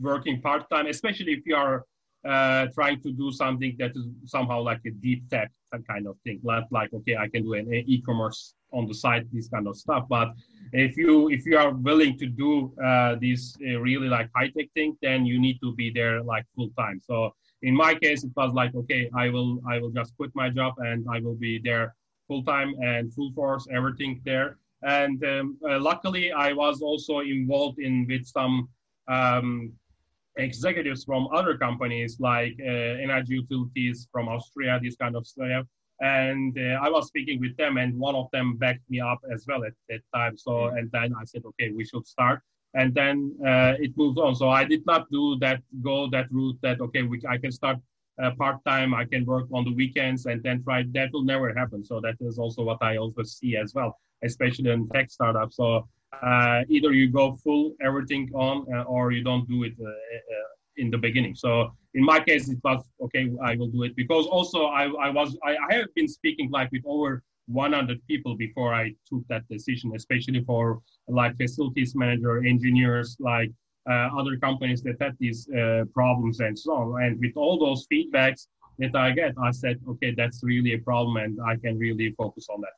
working 0.00 0.40
part 0.40 0.68
time, 0.70 0.86
especially 0.86 1.32
if 1.32 1.46
you 1.46 1.56
are 1.56 1.84
uh, 2.26 2.66
trying 2.74 3.00
to 3.02 3.12
do 3.12 3.30
something 3.30 3.76
that 3.78 3.92
is 3.94 4.06
somehow 4.24 4.60
like 4.60 4.80
a 4.86 4.90
deep 4.90 5.28
tech 5.30 5.50
kind 5.88 6.06
of 6.06 6.16
thing. 6.24 6.40
Not 6.42 6.64
like 6.70 6.92
okay, 6.92 7.16
I 7.16 7.28
can 7.28 7.42
do 7.44 7.54
an 7.54 7.72
e-commerce 7.72 8.54
on 8.72 8.86
the 8.86 8.94
side, 8.94 9.28
this 9.32 9.48
kind 9.48 9.68
of 9.68 9.76
stuff. 9.76 10.06
But 10.08 10.32
if 10.72 10.96
you 10.96 11.28
if 11.30 11.46
you 11.46 11.56
are 11.58 11.72
willing 11.74 12.18
to 12.18 12.26
do 12.26 12.74
uh, 12.82 13.16
this 13.20 13.56
uh, 13.66 13.78
really 13.78 14.08
like 14.08 14.30
high 14.34 14.48
tech 14.48 14.66
thing, 14.74 14.96
then 15.02 15.24
you 15.24 15.38
need 15.38 15.58
to 15.62 15.74
be 15.74 15.90
there 15.90 16.22
like 16.22 16.44
full 16.54 16.70
time. 16.78 17.00
So 17.04 17.34
in 17.62 17.74
my 17.74 17.94
case, 17.94 18.24
it 18.24 18.32
was 18.36 18.52
like 18.52 18.74
okay, 18.74 19.08
I 19.14 19.28
will 19.28 19.60
I 19.68 19.78
will 19.78 19.90
just 19.90 20.16
quit 20.16 20.30
my 20.34 20.50
job 20.50 20.74
and 20.78 21.06
I 21.10 21.20
will 21.20 21.36
be 21.36 21.60
there 21.62 21.94
full 22.26 22.42
time 22.42 22.74
and 22.82 23.12
full 23.14 23.32
force, 23.32 23.66
everything 23.72 24.20
there. 24.24 24.58
And 24.86 25.22
um, 25.24 25.58
uh, 25.68 25.80
luckily, 25.80 26.30
I 26.30 26.52
was 26.52 26.80
also 26.80 27.18
involved 27.20 27.78
in 27.80 28.06
with 28.08 28.24
some 28.24 28.68
um, 29.08 29.72
executives 30.36 31.04
from 31.04 31.28
other 31.34 31.58
companies 31.58 32.18
like 32.20 32.54
uh, 32.60 32.94
energy 33.06 33.34
utilities 33.34 34.08
from 34.12 34.28
Austria, 34.28 34.78
this 34.80 34.96
kind 34.96 35.16
of 35.16 35.26
stuff. 35.26 35.66
And 36.00 36.56
uh, 36.56 36.78
I 36.86 36.88
was 36.88 37.08
speaking 37.08 37.40
with 37.40 37.56
them, 37.56 37.78
and 37.78 37.98
one 37.98 38.14
of 38.14 38.28
them 38.32 38.56
backed 38.56 38.88
me 38.88 39.00
up 39.00 39.20
as 39.32 39.44
well 39.48 39.64
at 39.64 39.72
that 39.88 40.02
time. 40.14 40.36
So, 40.36 40.66
and 40.66 40.90
then 40.92 41.14
I 41.20 41.24
said, 41.24 41.42
okay, 41.44 41.70
we 41.72 41.84
should 41.84 42.06
start. 42.06 42.40
And 42.74 42.94
then 42.94 43.34
uh, 43.44 43.74
it 43.80 43.92
moved 43.96 44.18
on. 44.18 44.34
So 44.36 44.50
I 44.50 44.64
did 44.64 44.84
not 44.86 45.10
do 45.10 45.36
that, 45.40 45.62
go 45.82 46.08
that 46.10 46.30
route 46.30 46.58
that, 46.62 46.80
okay, 46.80 47.02
we, 47.02 47.20
I 47.28 47.38
can 47.38 47.50
start 47.50 47.78
uh, 48.22 48.30
part 48.38 48.64
time, 48.64 48.94
I 48.94 49.04
can 49.04 49.24
work 49.24 49.46
on 49.52 49.64
the 49.64 49.74
weekends 49.74 50.26
and 50.26 50.42
then 50.42 50.62
try. 50.62 50.84
That 50.92 51.12
will 51.12 51.24
never 51.24 51.54
happen. 51.54 51.84
So 51.84 52.00
that 52.00 52.16
is 52.20 52.38
also 52.38 52.62
what 52.62 52.82
I 52.82 52.98
also 52.98 53.22
see 53.22 53.56
as 53.56 53.74
well, 53.74 53.98
especially 54.24 54.70
in 54.70 54.88
tech 54.88 55.10
startups. 55.10 55.56
So 55.56 55.88
uh, 56.22 56.62
either 56.68 56.92
you 56.92 57.10
go 57.10 57.36
full 57.36 57.74
everything 57.82 58.30
on 58.34 58.66
uh, 58.74 58.82
or 58.82 59.12
you 59.12 59.22
don't 59.22 59.48
do 59.48 59.64
it 59.64 59.74
uh, 59.80 59.88
uh, 59.88 60.48
in 60.76 60.90
the 60.90 60.98
beginning. 60.98 61.34
So 61.34 61.72
in 61.94 62.04
my 62.04 62.20
case, 62.20 62.48
it 62.48 62.58
was 62.62 62.84
okay. 63.02 63.30
I 63.42 63.56
will 63.56 63.68
do 63.68 63.82
it 63.84 63.96
because 63.96 64.26
also 64.26 64.66
I, 64.66 64.84
I 65.06 65.10
was 65.10 65.36
I, 65.44 65.56
I 65.70 65.74
have 65.74 65.94
been 65.94 66.08
speaking 66.08 66.50
like 66.50 66.70
with 66.72 66.82
over 66.86 67.22
100 67.48 68.04
people 68.06 68.36
before 68.36 68.74
I 68.74 68.94
took 69.08 69.26
that 69.28 69.48
decision, 69.48 69.92
especially 69.94 70.42
for 70.44 70.80
like 71.08 71.36
facilities 71.36 71.94
manager, 71.94 72.44
engineers, 72.44 73.16
like 73.20 73.52
uh, 73.88 74.08
other 74.18 74.36
companies 74.36 74.82
that 74.82 74.96
had 75.00 75.16
these 75.20 75.48
uh, 75.50 75.84
problems 75.94 76.40
and 76.40 76.58
so 76.58 76.72
on. 76.72 77.02
And 77.04 77.20
with 77.20 77.32
all 77.36 77.58
those 77.58 77.86
feedbacks 77.92 78.48
that 78.78 78.96
I 78.96 79.12
get, 79.12 79.34
I 79.40 79.52
said, 79.52 79.80
okay, 79.88 80.12
that's 80.16 80.42
really 80.42 80.74
a 80.74 80.78
problem, 80.78 81.16
and 81.16 81.38
I 81.46 81.56
can 81.56 81.78
really 81.78 82.10
focus 82.18 82.48
on 82.50 82.60
that. 82.62 82.72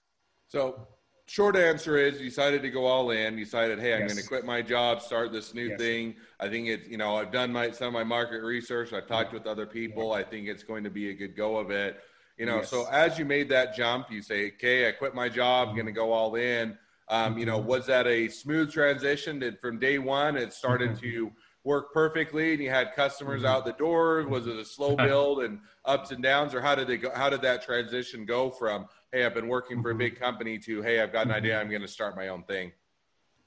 So 0.49 0.87
short 1.28 1.56
answer 1.56 1.99
is 1.99 2.18
you 2.18 2.30
decided 2.30 2.62
to 2.62 2.70
go 2.70 2.87
all 2.87 3.11
in 3.11 3.37
you 3.37 3.44
decided 3.44 3.78
hey 3.78 3.92
i'm 3.92 4.00
yes. 4.00 4.12
going 4.12 4.23
to 4.23 4.26
quit 4.26 4.47
my 4.47 4.62
job 4.62 5.02
start 5.02 5.30
this 5.30 5.52
new 5.52 5.68
yes. 5.68 5.78
thing 5.78 6.14
i 6.40 6.49
think 6.49 6.66
it's 6.66 6.88
you 6.88 6.97
know 6.97 7.16
i've 7.16 7.30
done 7.30 7.52
my 7.52 7.70
some 7.70 7.88
of 7.88 7.92
my 7.92 8.02
market 8.02 8.42
research 8.42 8.94
i've 8.94 9.06
talked 9.06 9.35
with 9.35 9.47
other 9.47 9.66
people 9.66 10.12
i 10.12 10.23
think 10.23 10.49
it's 10.49 10.62
going 10.62 10.82
to 10.82 10.88
be 10.88 11.11
a 11.11 11.14
good 11.14 11.37
go 11.37 11.58
of 11.58 11.70
it 11.70 12.00
you 12.38 12.47
know 12.47 12.56
yes. 12.56 12.70
so 12.70 12.87
as 12.90 13.18
you 13.18 13.26
made 13.26 13.47
that 13.47 13.76
jump 13.76 14.11
you 14.11 14.23
say 14.23 14.49
okay 14.49 14.88
i 14.88 14.92
quit 14.92 15.14
my 15.14 15.28
job 15.28 15.68
i'm 15.68 15.75
going 15.75 15.87
to 15.87 15.92
go 15.92 16.12
all 16.12 16.35
in 16.35 16.76
um, 17.11 17.37
you 17.37 17.44
know 17.44 17.58
mm-hmm. 17.58 17.68
was 17.68 17.87
that 17.87 18.06
a 18.06 18.28
smooth 18.28 18.73
transition 18.73 19.38
did 19.38 19.61
from 19.61 19.78
day 19.78 19.99
one 19.99 20.35
it 20.35 20.54
started 20.54 20.92
mm-hmm. 20.92 21.00
to 21.00 21.32
work 21.68 21.92
perfectly 21.92 22.52
and 22.52 22.62
you 22.62 22.70
had 22.70 22.94
customers 22.94 23.42
mm-hmm. 23.42 23.56
out 23.56 23.64
the 23.64 23.72
door 23.72 24.26
was 24.28 24.46
it 24.46 24.56
a 24.56 24.64
slow 24.64 24.96
build 25.08 25.42
and 25.44 25.60
ups 25.84 26.10
and 26.10 26.22
downs 26.22 26.54
or 26.54 26.60
how 26.60 26.75
did 26.75 26.88
it 26.90 26.98
go 26.98 27.10
how 27.14 27.28
did 27.28 27.42
that 27.42 27.62
transition 27.62 28.25
go 28.25 28.50
from 28.50 28.87
hey, 29.12 29.25
I've 29.25 29.34
been 29.34 29.48
working 29.48 29.82
for 29.82 29.90
a 29.90 29.94
big 29.94 30.18
company 30.18 30.58
to, 30.58 30.82
hey, 30.82 31.00
I've 31.00 31.12
got 31.12 31.26
an 31.26 31.32
idea, 31.32 31.58
I'm 31.58 31.70
going 31.70 31.82
to 31.82 31.88
start 31.88 32.16
my 32.16 32.28
own 32.28 32.42
thing? 32.44 32.72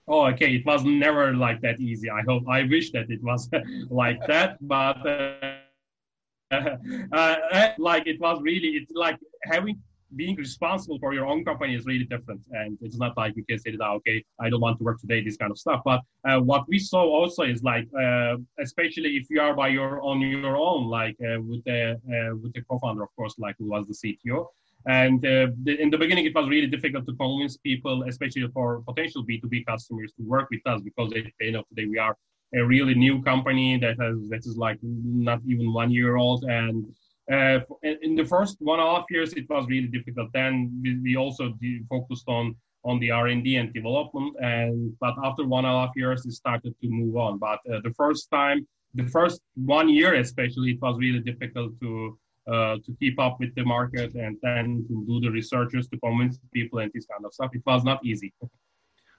Oh, 0.08 0.26
okay. 0.28 0.56
It 0.56 0.66
was 0.66 0.84
never 0.84 1.34
like 1.34 1.62
that 1.62 1.80
easy. 1.80 2.10
I 2.10 2.22
hope, 2.28 2.44
I 2.50 2.64
wish 2.64 2.92
that 2.92 3.10
it 3.10 3.22
was 3.24 3.50
like 3.90 4.20
that, 4.28 4.58
but 4.68 4.98
uh, 6.52 6.76
uh, 7.12 7.70
like 7.78 8.08
it 8.08 8.20
was 8.20 8.42
really, 8.42 8.70
it's 8.70 8.92
like 8.94 9.18
having 9.44 9.80
being 10.16 10.36
responsible 10.36 11.00
for 11.00 11.14
your 11.14 11.26
own 11.26 11.44
company 11.46 11.76
is 11.76 11.86
really 11.86 12.06
different. 12.06 12.42
And 12.52 12.78
it's 12.82 12.98
not 12.98 13.16
like 13.18 13.36
you 13.36 13.44
can 13.46 13.60
say 13.60 13.72
that, 13.76 13.90
okay, 13.98 14.24
I 14.40 14.50
don't 14.50 14.62
want 14.62 14.78
to 14.80 14.84
work 14.84 15.00
today, 15.00 15.24
this 15.24 15.38
kind 15.38 15.52
of 15.52 15.58
stuff. 15.58 15.82
But 15.86 16.02
uh, 16.26 16.40
what 16.40 16.68
we 16.68 16.80
saw 16.80 17.04
also 17.04 17.44
is 17.44 17.64
like, 17.64 17.88
uh, 18.00 18.38
especially 18.60 19.16
if 19.18 19.30
you 19.30 19.42
are 19.42 19.54
by 19.54 19.70
your 19.70 20.02
on 20.02 20.22
your 20.22 20.58
own, 20.58 20.88
like 20.88 21.16
uh, 21.22 21.42
with 21.42 21.64
the 21.64 22.00
uh, 22.16 22.36
with 22.42 22.54
the 22.54 22.62
co-founder, 22.70 23.04
of 23.04 23.10
course, 23.16 23.36
like 23.38 23.56
who 23.60 23.70
was 23.70 23.86
the 23.88 23.98
CTO. 24.02 24.48
And 24.88 25.24
uh, 25.26 25.48
the, 25.64 25.80
in 25.80 25.92
the 25.92 25.98
beginning, 25.98 26.26
it 26.26 26.34
was 26.34 26.50
really 26.50 26.68
difficult 26.68 27.06
to 27.06 27.14
convince 27.14 27.58
people, 27.58 28.04
especially 28.04 28.48
for 28.48 28.82
potential 28.82 29.24
B2B 29.24 29.66
customers, 29.68 30.12
to 30.18 30.24
work 30.24 30.48
with 30.50 30.62
us 30.66 30.82
because 30.82 31.14
at 31.14 31.26
the 31.40 31.48
end 31.48 31.56
of 31.56 31.66
the 31.70 31.84
day, 31.84 31.88
we 31.88 32.00
are 32.00 32.18
a 32.54 32.64
really 32.66 32.96
new 32.96 33.22
company 33.22 33.78
that 33.78 34.00
has 34.00 34.28
that 34.30 34.40
is 34.40 34.58
like 34.58 34.78
not 34.82 35.40
even 35.48 35.72
one 35.72 35.92
year 35.92 36.18
old. 36.18 36.44
And 36.46 36.86
uh, 37.32 37.60
in 37.84 38.16
the 38.16 38.26
first 38.26 38.58
one 38.60 38.80
and 38.80 38.88
a 38.88 38.96
half 38.96 39.06
years, 39.10 39.34
it 39.34 39.50
was 39.50 39.66
really 39.70 39.88
difficult. 39.88 40.30
Then 40.34 40.80
we, 40.84 41.00
we 41.00 41.16
also 41.16 41.54
focused 41.90 42.28
on 42.28 42.56
on 42.84 43.00
the 43.00 43.12
R&D 43.12 43.58
and 43.58 43.72
development. 43.74 44.36
And 44.42 44.98
but 45.00 45.14
after 45.24 45.46
one 45.46 45.66
and 45.66 45.74
a 45.74 45.80
half 45.86 45.96
years, 45.96 46.26
it 46.26 46.32
started 46.32 46.74
to 46.82 46.90
move 46.90 47.16
on. 47.16 47.38
But 47.38 47.60
uh, 47.72 47.80
the 47.84 47.94
first 47.96 48.30
time, 48.32 48.68
the 48.96 49.08
first 49.08 49.40
one 49.56 49.88
year 49.88 50.16
especially, 50.16 50.72
it 50.72 50.82
was 50.82 50.98
really 50.98 51.20
difficult 51.20 51.80
to 51.82 52.18
uh, 52.48 52.76
to 52.86 52.96
keep 53.00 53.20
up 53.20 53.40
with 53.40 53.54
the 53.56 53.64
market 53.64 54.16
and 54.16 54.36
then 54.42 54.84
to 54.88 55.06
do 55.06 55.20
the 55.20 55.30
researchers 55.30 55.88
to 55.90 55.98
convince 56.00 56.40
people 56.54 56.80
and 56.80 56.92
this 56.94 57.06
kind 57.06 57.24
of 57.24 57.34
stuff. 57.34 57.52
It 57.54 57.62
was 57.66 57.84
not 57.84 58.04
easy. 58.04 58.34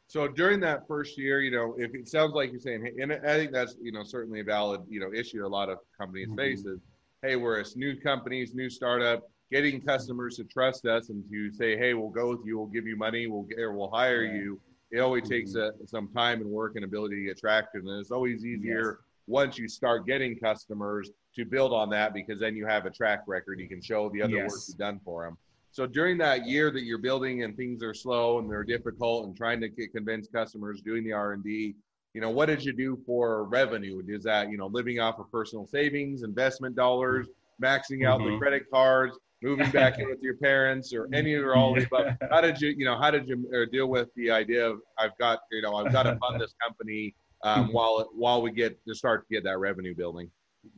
So 0.08 0.28
during 0.28 0.60
that 0.60 0.86
first 0.86 1.16
year, 1.16 1.40
you 1.40 1.52
know, 1.52 1.74
if 1.78 1.94
it 1.94 2.08
sounds 2.08 2.34
like 2.34 2.50
you're 2.50 2.60
saying, 2.60 2.96
and 3.00 3.12
I 3.12 3.36
think 3.38 3.52
that's 3.52 3.76
you 3.80 3.92
know 3.92 4.02
certainly 4.02 4.40
a 4.40 4.44
valid 4.44 4.82
you 4.88 5.00
know 5.00 5.12
issue 5.14 5.46
a 5.46 5.48
lot 5.48 5.68
of 5.70 5.78
companies 5.98 6.28
mm-hmm. 6.28 6.36
face 6.36 6.64
is, 6.66 6.80
hey, 7.22 7.36
we're 7.36 7.60
a 7.60 7.64
new 7.76 7.94
companies, 7.94 8.52
new 8.52 8.68
startup, 8.68 9.30
getting 9.50 9.80
customers 9.80 10.36
to 10.36 10.44
trust 10.44 10.86
us 10.86 11.08
and 11.08 11.24
to 11.30 11.52
say, 11.52 11.76
hey, 11.76 11.94
we'll 11.94 12.10
go 12.10 12.30
with 12.30 12.40
you, 12.44 12.58
we'll 12.58 12.66
give 12.66 12.86
you 12.86 12.96
money, 12.96 13.28
we'll 13.28 13.42
get, 13.42 13.60
or 13.60 13.72
we'll 13.72 13.90
hire 13.90 14.24
you. 14.24 14.60
It 14.90 14.98
always 14.98 15.22
mm-hmm. 15.24 15.32
takes 15.32 15.54
a, 15.54 15.72
some 15.86 16.08
time 16.08 16.40
and 16.40 16.50
work 16.50 16.72
and 16.74 16.84
ability 16.84 17.16
to 17.16 17.22
get 17.22 17.38
traction, 17.38 17.86
and 17.86 18.00
it's 18.00 18.10
always 18.10 18.44
easier 18.44 18.98
yes. 18.98 19.08
once 19.26 19.56
you 19.56 19.68
start 19.68 20.04
getting 20.06 20.36
customers 20.36 21.10
to 21.36 21.44
build 21.44 21.72
on 21.72 21.88
that 21.90 22.12
because 22.12 22.40
then 22.40 22.56
you 22.56 22.66
have 22.66 22.86
a 22.86 22.90
track 22.90 23.22
record. 23.26 23.60
You 23.60 23.68
can 23.68 23.80
show 23.80 24.10
the 24.10 24.20
other 24.20 24.34
yes. 24.34 24.50
work 24.50 24.60
you've 24.68 24.78
done 24.78 25.00
for 25.04 25.24
them. 25.24 25.38
So 25.70 25.86
during 25.86 26.18
that 26.18 26.46
year 26.46 26.70
that 26.70 26.82
you're 26.82 26.98
building 26.98 27.44
and 27.44 27.56
things 27.56 27.82
are 27.82 27.94
slow 27.94 28.38
and 28.40 28.50
they're 28.50 28.64
difficult 28.64 29.26
and 29.26 29.34
trying 29.34 29.60
to 29.62 29.68
get, 29.68 29.92
convince 29.92 30.28
customers 30.28 30.82
doing 30.82 31.04
the 31.04 31.12
R 31.12 31.32
and 31.32 31.42
D, 31.42 31.76
you 32.14 32.20
know, 32.20 32.30
what 32.30 32.46
did 32.46 32.64
you 32.64 32.72
do 32.72 32.98
for 33.06 33.44
revenue? 33.44 34.02
Is 34.06 34.24
that 34.24 34.50
you 34.50 34.58
know 34.58 34.66
living 34.66 35.00
off 35.00 35.18
of 35.18 35.30
personal 35.30 35.66
savings, 35.66 36.22
investment 36.22 36.76
dollars, 36.76 37.28
maxing 37.62 38.06
out 38.06 38.20
mm-hmm. 38.20 38.32
the 38.32 38.38
credit 38.38 38.70
cards, 38.70 39.18
moving 39.42 39.70
back 39.70 39.98
in 39.98 40.08
with 40.08 40.20
your 40.22 40.36
parents, 40.36 40.92
or 40.92 41.08
any 41.12 41.34
or 41.34 41.54
all 41.54 41.76
of 41.76 41.86
But 41.90 42.18
how 42.30 42.40
did 42.40 42.60
you 42.60 42.70
you 42.70 42.84
know 42.84 42.98
how 42.98 43.10
did 43.10 43.28
you 43.28 43.50
uh, 43.54 43.70
deal 43.70 43.86
with 43.86 44.08
the 44.16 44.30
idea 44.30 44.68
of 44.68 44.80
I've 44.98 45.16
got 45.18 45.40
you 45.50 45.62
know 45.62 45.74
I've 45.76 45.92
got 45.92 46.04
to 46.04 46.16
fund 46.16 46.40
this 46.40 46.54
company 46.62 47.14
um, 47.44 47.68
while 47.72 48.10
while 48.14 48.42
we 48.42 48.52
get 48.52 48.78
to 48.86 48.94
start 48.94 49.26
to 49.28 49.34
get 49.34 49.44
that 49.44 49.58
revenue 49.58 49.94
building? 49.94 50.30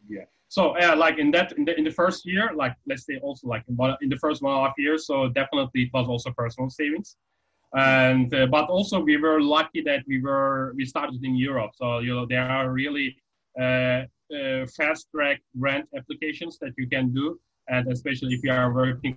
Yeah. 0.09 0.25
So 0.49 0.79
uh, 0.79 0.95
like 0.97 1.19
in 1.19 1.33
that 1.33 1.53
in 1.59 1.65
the, 1.65 1.77
in 1.77 1.83
the 1.83 1.91
first 1.91 2.25
year, 2.25 2.51
like 2.55 2.77
let's 2.87 3.05
say 3.07 3.19
also 3.19 3.49
like 3.49 3.65
in, 3.67 3.77
in 4.03 4.09
the 4.09 4.17
first 4.19 4.41
one 4.41 4.53
and 4.53 4.61
a 4.61 4.69
half 4.69 4.75
years, 4.79 5.05
so 5.05 5.29
definitely 5.29 5.83
it 5.83 5.91
was 5.93 6.07
also 6.07 6.31
personal 6.31 6.71
savings. 6.71 7.17
And 7.75 8.33
uh, 8.33 8.47
but 8.47 8.69
also 8.69 9.01
we 9.01 9.17
were 9.17 9.41
lucky 9.41 9.83
that 9.83 10.05
we 10.07 10.21
were 10.21 10.75
we 10.77 10.85
started 10.85 11.25
in 11.25 11.35
Europe, 11.35 11.73
so 11.75 11.99
you 11.99 12.15
know 12.15 12.27
there 12.27 12.49
are 12.49 12.71
really 12.71 13.17
uh, 13.61 14.03
uh 14.33 14.67
fast 14.77 15.09
track 15.11 15.43
grant 15.59 15.89
applications 15.97 16.57
that 16.59 16.73
you 16.79 16.87
can 16.89 17.13
do, 17.13 17.41
and 17.69 17.91
especially 17.91 18.35
if 18.35 18.45
you 18.45 18.53
are 18.53 18.73
working 18.73 19.17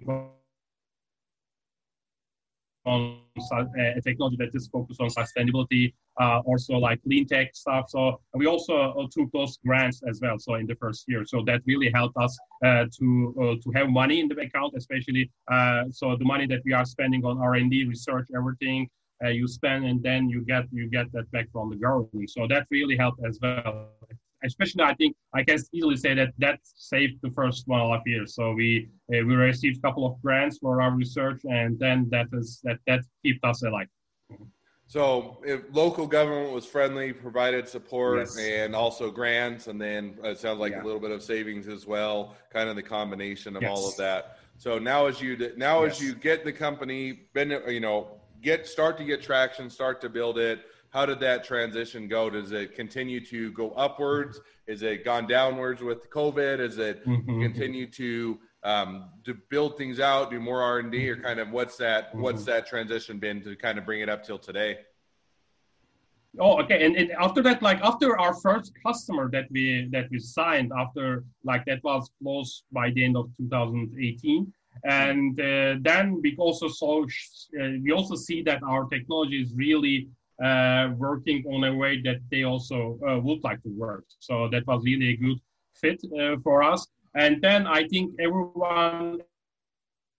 on 2.88 3.20
uh, 3.52 4.02
technology 4.04 4.38
that 4.38 4.50
is 4.54 4.68
focused 4.68 5.02
on 5.02 5.10
sustainability, 5.10 5.94
uh, 6.20 6.40
also 6.46 6.74
like 6.78 7.02
clean 7.04 7.28
tech 7.28 7.56
stuff. 7.56 7.86
So 7.90 8.20
we 8.34 8.48
also 8.48 8.76
uh, 8.76 9.08
took 9.12 9.32
those 9.32 9.58
grants 9.66 10.02
as 10.10 10.20
well. 10.22 10.40
So 10.40 10.56
in 10.56 10.66
the 10.66 10.76
first 10.76 11.06
year, 11.08 11.24
so 11.26 11.44
that 11.46 11.62
really 11.66 11.92
helped 11.94 12.18
us 12.18 12.38
uh, 12.66 12.86
to 13.00 13.08
uh, 13.42 13.56
to 13.64 13.72
have 13.76 13.90
money 13.90 14.20
in 14.20 14.28
the 14.28 14.38
account, 14.40 14.74
especially 14.76 15.30
uh, 15.52 15.84
so 15.92 16.16
the 16.16 16.26
money 16.26 16.48
that 16.48 16.62
we 16.66 16.74
are 16.74 16.86
spending 16.86 17.24
on 17.26 17.38
R 17.38 17.56
and 17.56 17.70
D, 17.70 17.86
research, 17.86 18.28
everything. 18.36 18.90
you 19.42 19.48
spend 19.48 19.82
and 19.90 20.00
then 20.08 20.22
you 20.34 20.40
get 20.52 20.64
you 20.78 20.86
get 20.98 21.08
that 21.16 21.28
back 21.36 21.48
from 21.54 21.66
the 21.72 21.80
government. 21.86 22.30
So 22.36 22.42
that 22.54 22.64
really 22.78 22.96
helped 23.04 23.20
as 23.30 23.36
well 23.42 23.90
especially 24.44 24.84
I 24.84 24.94
think 24.96 25.16
I 25.34 25.44
can 25.44 25.60
easily 25.74 25.98
say 25.98 26.14
that 26.16 26.34
that 26.40 26.60
saved 26.64 27.22
the 27.22 27.32
first 27.32 27.68
one 27.68 27.82
and 27.82 27.92
a 27.92 27.98
half 27.98 28.04
years. 28.06 28.36
So 28.36 28.54
we 28.54 28.90
uh, 29.14 29.26
we 29.26 29.36
received 29.36 29.78
a 29.78 29.82
couple 29.82 30.06
of 30.06 30.22
grants 30.22 30.58
for 30.60 30.82
our 30.82 30.92
research, 30.92 31.42
and 31.50 31.78
then 31.80 32.08
that 32.12 32.28
is 32.34 32.60
that 32.64 32.80
that 32.88 33.02
kept 33.26 33.44
us 33.44 33.64
alive. 33.64 33.88
So 34.90 35.42
if 35.46 35.64
local 35.74 36.08
government 36.08 36.54
was 36.54 36.66
friendly, 36.66 37.12
provided 37.12 37.68
support 37.68 38.20
yes. 38.20 38.38
and 38.38 38.74
also 38.74 39.12
grants, 39.12 39.68
and 39.68 39.82
then 39.82 40.18
it 40.24 40.40
sounds 40.40 40.60
like 40.60 40.72
yeah. 40.72 40.82
a 40.82 40.86
little 40.86 41.02
bit 41.02 41.12
of 41.12 41.22
savings 41.22 41.68
as 41.68 41.86
well, 41.86 42.36
kind 42.54 42.70
of 42.70 42.78
the 42.78 42.84
combination 42.84 43.58
of 43.58 43.64
yes. 43.64 43.72
all 43.72 43.90
of 43.90 43.98
that. 43.98 44.40
So 44.58 44.80
now 44.80 45.08
as 45.08 45.22
you 45.22 45.54
now 45.58 45.84
yes. 45.84 45.98
as 45.98 46.02
you 46.02 46.16
get 46.16 46.46
the 46.46 46.54
company, 46.54 47.28
been 47.34 47.62
you 47.68 47.82
know 47.82 48.08
get 48.42 48.66
start 48.68 48.98
to 49.00 49.04
get 49.04 49.22
traction, 49.22 49.70
start 49.70 50.00
to 50.02 50.10
build 50.10 50.38
it 50.38 50.62
how 50.90 51.06
did 51.06 51.20
that 51.20 51.44
transition 51.44 52.08
go? 52.08 52.30
Does 52.30 52.52
it 52.52 52.76
continue 52.76 53.24
to 53.26 53.52
go 53.52 53.72
upwards? 53.72 54.40
Is 54.68 54.82
it 54.82 55.04
gone 55.04 55.28
downwards 55.28 55.82
with 55.82 56.10
COVID? 56.10 56.60
Is 56.60 56.78
it 56.78 57.06
mm-hmm. 57.06 57.42
continue 57.42 57.88
to 57.92 58.40
um, 58.64 59.10
to 59.24 59.34
build 59.50 59.78
things 59.78 60.00
out, 60.00 60.32
do 60.32 60.40
more 60.40 60.62
R 60.62 60.80
and 60.80 60.92
D, 60.92 61.10
or 61.10 61.18
kind 61.18 61.40
of 61.40 61.52
what's 61.52 61.78
that 61.78 62.10
mm-hmm. 62.10 62.22
what's 62.22 62.44
that 62.46 62.68
transition 62.68 63.20
been 63.20 63.42
to 63.44 63.56
kind 63.56 63.78
of 63.78 63.86
bring 63.86 64.02
it 64.02 64.10
up 64.10 64.24
till 64.24 64.40
today? 64.40 64.80
Oh, 66.40 66.62
okay. 66.62 66.86
And, 66.86 66.96
and, 66.96 67.12
after 67.12 67.42
that, 67.44 67.62
like 67.64 67.80
after 67.82 68.20
our 68.20 68.34
first 68.34 68.74
customer 68.86 69.30
that 69.32 69.46
we 69.50 69.88
that 69.92 70.10
we 70.12 70.20
signed, 70.20 70.72
after 70.78 71.24
like 71.44 71.66
that 71.66 71.84
was 71.84 72.10
close 72.22 72.64
by 72.72 72.92
the 72.92 73.04
end 73.06 73.18
of 73.18 73.30
2018, 73.38 74.54
and 74.84 75.40
uh, 75.40 75.76
then 75.82 76.22
we 76.22 76.36
also 76.38 76.68
saw 76.68 77.04
uh, 77.04 77.70
we 77.84 77.92
also 77.92 78.16
see 78.16 78.44
that 78.44 78.62
our 78.64 78.86
technology 78.86 79.42
is 79.42 79.54
really 79.54 80.10
uh, 80.44 80.90
working 80.98 81.44
on 81.48 81.64
a 81.64 81.76
way 81.76 82.02
that 82.02 82.18
they 82.32 82.44
also 82.44 83.00
uh, 83.08 83.20
would 83.20 83.44
like 83.44 83.62
to 83.64 83.70
work. 83.70 84.06
So 84.20 84.48
that 84.50 84.66
was 84.68 84.84
really 84.84 85.10
a 85.10 85.18
good 85.18 85.40
fit 85.74 86.02
uh, 86.20 86.38
for 86.44 86.64
us. 86.64 86.88
And 87.16 87.42
then 87.42 87.66
I 87.66 87.88
think 87.88 88.14
everyone, 88.20 89.22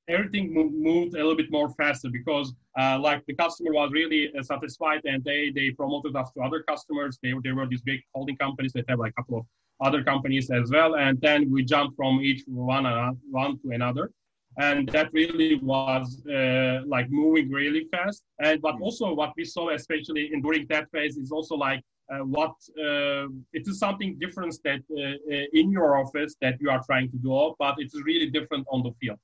everything 0.08 0.52
moved 0.54 1.14
a 1.14 1.18
little 1.18 1.36
bit 1.36 1.50
more 1.50 1.70
faster 1.70 2.08
because 2.10 2.52
uh, 2.78 2.98
like 2.98 3.24
the 3.26 3.34
customer 3.34 3.72
was 3.72 3.92
really 3.92 4.32
uh, 4.36 4.42
satisfied 4.42 5.02
and 5.04 5.22
they, 5.22 5.50
they 5.54 5.70
promoted 5.70 6.16
us 6.16 6.32
to 6.32 6.40
other 6.42 6.62
customers. 6.62 7.18
They, 7.22 7.32
they 7.44 7.52
were 7.52 7.66
these 7.66 7.82
big 7.82 8.00
holding 8.14 8.36
companies 8.36 8.72
that 8.72 8.86
have 8.88 8.98
like 8.98 9.12
a 9.16 9.22
couple 9.22 9.38
of 9.38 9.46
other 9.80 10.02
companies 10.02 10.50
as 10.50 10.70
well. 10.70 10.96
And 10.96 11.20
then 11.20 11.50
we 11.50 11.64
jumped 11.64 11.96
from 11.96 12.20
each 12.20 12.42
one, 12.48 12.86
uh, 12.86 13.12
one 13.30 13.58
to 13.60 13.70
another 13.70 14.10
and 14.58 14.88
that 14.88 15.12
really 15.12 15.54
was 15.56 16.20
uh, 16.26 16.80
like 16.86 17.08
moving 17.10 17.50
really 17.50 17.86
fast. 17.92 18.22
And 18.40 18.60
but 18.60 18.74
also 18.80 19.14
what 19.14 19.32
we 19.36 19.44
saw, 19.44 19.70
especially 19.70 20.30
in 20.32 20.42
during 20.42 20.66
that 20.68 20.90
phase, 20.90 21.16
is 21.16 21.30
also 21.30 21.54
like 21.54 21.82
uh, 22.12 22.18
what 22.18 22.54
uh, 22.78 23.26
it 23.52 23.66
is 23.66 23.78
something 23.78 24.18
different 24.18 24.58
that 24.64 24.80
uh, 24.90 25.34
uh, 25.34 25.44
in 25.52 25.70
your 25.70 25.96
office 25.96 26.34
that 26.40 26.56
you 26.60 26.70
are 26.70 26.82
trying 26.84 27.10
to 27.10 27.18
do, 27.18 27.54
but 27.58 27.76
it's 27.78 27.94
really 28.02 28.30
different 28.30 28.66
on 28.70 28.82
the 28.82 28.92
field. 29.00 29.18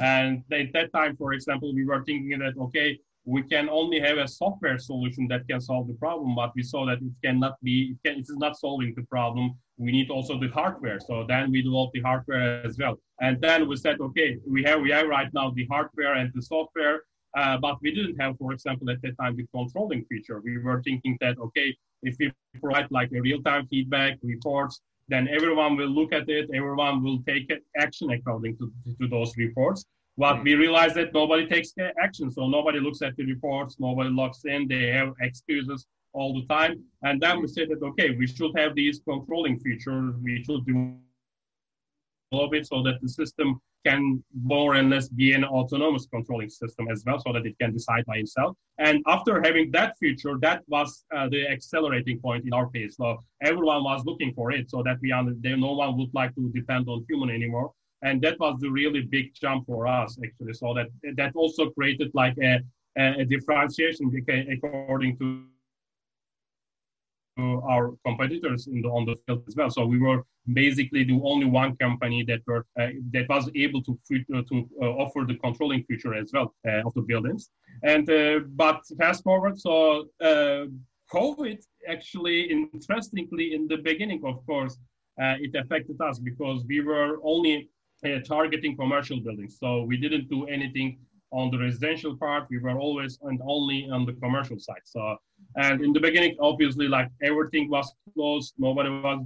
And 0.00 0.42
at 0.52 0.72
that 0.72 0.92
time, 0.92 1.16
for 1.16 1.34
example, 1.34 1.74
we 1.74 1.84
were 1.84 2.02
thinking 2.04 2.38
that 2.38 2.54
okay, 2.58 2.98
we 3.24 3.42
can 3.42 3.68
only 3.68 4.00
have 4.00 4.18
a 4.18 4.26
software 4.26 4.78
solution 4.78 5.28
that 5.28 5.46
can 5.48 5.60
solve 5.60 5.86
the 5.86 5.94
problem, 5.94 6.34
but 6.34 6.52
we 6.54 6.62
saw 6.62 6.86
that 6.86 6.98
it 7.02 7.12
cannot 7.22 7.56
be, 7.62 7.92
it, 7.92 8.08
can, 8.08 8.18
it 8.18 8.22
is 8.22 8.36
not 8.36 8.56
solving 8.56 8.94
the 8.96 9.02
problem. 9.02 9.54
We 9.76 9.92
need 9.92 10.10
also 10.10 10.38
the 10.38 10.48
hardware. 10.48 11.00
So 11.00 11.24
then 11.28 11.50
we 11.50 11.62
developed 11.62 11.92
the 11.92 12.00
hardware 12.00 12.64
as 12.66 12.78
well. 12.78 12.98
And 13.20 13.40
then 13.40 13.68
we 13.68 13.76
said, 13.76 14.00
okay, 14.00 14.38
we 14.48 14.62
have, 14.64 14.80
we 14.80 14.90
have 14.90 15.06
right 15.08 15.28
now 15.34 15.50
the 15.50 15.66
hardware 15.66 16.14
and 16.14 16.30
the 16.34 16.42
software, 16.42 17.02
uh, 17.36 17.58
but 17.58 17.76
we 17.82 17.94
didn't 17.94 18.20
have, 18.20 18.36
for 18.38 18.52
example, 18.52 18.90
at 18.90 19.00
that 19.02 19.16
time, 19.20 19.36
the 19.36 19.46
controlling 19.54 20.04
feature. 20.06 20.40
We 20.40 20.58
were 20.58 20.82
thinking 20.82 21.16
that, 21.20 21.38
okay, 21.38 21.76
if 22.02 22.16
we 22.18 22.32
provide 22.60 22.90
like 22.90 23.10
a 23.12 23.20
real-time 23.20 23.66
feedback, 23.68 24.18
reports, 24.22 24.80
then 25.08 25.28
everyone 25.28 25.76
will 25.76 25.88
look 25.88 26.12
at 26.12 26.28
it, 26.28 26.48
everyone 26.54 27.02
will 27.02 27.22
take 27.26 27.52
action 27.76 28.10
according 28.10 28.56
to, 28.58 28.72
to 29.00 29.08
those 29.08 29.36
reports. 29.36 29.84
But 30.16 30.36
mm. 30.36 30.44
we 30.44 30.54
realized 30.54 30.96
that 30.96 31.14
nobody 31.14 31.46
takes 31.46 31.72
action. 32.02 32.30
So 32.30 32.48
nobody 32.48 32.80
looks 32.80 33.02
at 33.02 33.16
the 33.16 33.24
reports, 33.24 33.76
nobody 33.78 34.10
logs 34.10 34.44
in, 34.44 34.68
they 34.68 34.88
have 34.88 35.12
excuses 35.20 35.86
all 36.12 36.34
the 36.34 36.46
time. 36.46 36.82
And 37.02 37.20
then 37.20 37.40
we 37.40 37.48
said 37.48 37.68
that, 37.70 37.82
okay, 37.82 38.10
we 38.10 38.26
should 38.26 38.52
have 38.56 38.74
these 38.74 39.00
controlling 39.08 39.58
features. 39.60 40.14
We 40.22 40.42
should 40.44 40.66
develop 40.66 42.54
it 42.54 42.66
so 42.66 42.82
that 42.82 43.00
the 43.00 43.08
system 43.08 43.60
can 43.86 44.22
more 44.44 44.74
and 44.74 44.90
less 44.90 45.08
be 45.08 45.32
an 45.32 45.42
autonomous 45.42 46.06
controlling 46.06 46.50
system 46.50 46.88
as 46.90 47.02
well, 47.06 47.18
so 47.18 47.32
that 47.32 47.46
it 47.46 47.58
can 47.58 47.72
decide 47.72 48.04
by 48.04 48.16
itself. 48.16 48.54
And 48.78 49.02
after 49.06 49.40
having 49.42 49.70
that 49.70 49.96
feature, 49.98 50.36
that 50.42 50.62
was 50.66 51.04
uh, 51.16 51.28
the 51.30 51.48
accelerating 51.48 52.20
point 52.20 52.44
in 52.44 52.52
our 52.52 52.68
case. 52.68 52.96
So 52.96 53.24
everyone 53.42 53.84
was 53.84 54.04
looking 54.04 54.34
for 54.34 54.52
it, 54.52 54.68
so 54.70 54.82
that 54.82 54.98
we 55.00 55.12
under, 55.12 55.32
no 55.56 55.72
one 55.72 55.96
would 55.96 56.12
like 56.12 56.34
to 56.34 56.50
depend 56.50 56.88
on 56.88 57.06
human 57.08 57.30
anymore 57.30 57.72
and 58.02 58.20
that 58.22 58.38
was 58.38 58.58
the 58.60 58.70
really 58.70 59.02
big 59.02 59.34
jump 59.34 59.66
for 59.66 59.86
us 59.86 60.18
actually 60.24 60.54
so 60.54 60.74
that 60.74 60.88
that 61.16 61.32
also 61.34 61.70
created 61.70 62.10
like 62.14 62.36
a, 62.42 62.60
a, 62.96 63.24
differentiation 63.24 64.10
according 64.50 65.16
to 65.18 65.44
our 67.38 67.94
competitors 68.04 68.66
the, 68.66 68.88
on 68.88 69.06
the 69.06 69.16
field 69.26 69.42
as 69.48 69.56
well. 69.56 69.70
So 69.70 69.86
we 69.86 69.98
were 69.98 70.24
basically 70.52 71.04
the 71.04 71.20
only 71.22 71.46
one 71.46 71.76
company 71.76 72.24
that 72.24 72.40
were 72.46 72.66
uh, 72.78 72.88
that 73.12 73.28
was 73.28 73.50
able 73.54 73.82
to 73.84 73.98
uh, 74.34 74.42
to 74.50 74.68
uh, 74.82 74.86
offer 75.02 75.24
the 75.26 75.36
controlling 75.36 75.84
feature 75.84 76.14
as 76.14 76.30
well 76.32 76.54
uh, 76.66 76.82
of 76.86 76.94
the 76.94 77.02
buildings. 77.02 77.50
And 77.82 78.08
uh, 78.10 78.40
but 78.54 78.82
fast 78.98 79.22
forward, 79.22 79.58
so 79.58 80.06
COVID 81.12 81.58
actually, 81.88 82.42
interestingly, 82.50 83.54
in 83.54 83.66
the 83.66 83.78
beginning, 83.78 84.22
of 84.24 84.44
course, 84.46 84.78
it 85.18 85.54
affected 85.54 86.00
us 86.00 86.18
because 86.18 86.64
we 86.66 86.80
were 86.80 87.18
only 87.24 87.68
targeting 88.26 88.76
commercial 88.76 89.20
buildings. 89.20 89.58
So 89.58 89.82
we 89.82 89.96
didn't 89.96 90.28
do 90.28 90.46
anything 90.46 90.98
on 91.32 91.50
the 91.50 91.58
residential 91.58 92.16
part. 92.16 92.46
We 92.50 92.58
were 92.58 92.78
always 92.78 93.18
and 93.22 93.40
only 93.44 93.88
on 93.90 94.04
the 94.04 94.14
commercial 94.14 94.58
side. 94.58 94.82
So, 94.84 95.16
and 95.56 95.80
in 95.84 95.92
the 95.92 96.00
beginning, 96.00 96.36
obviously, 96.40 96.88
like 96.88 97.08
everything 97.22 97.70
was 97.70 97.92
closed. 98.14 98.54
Nobody 98.58 98.90
was 98.90 99.24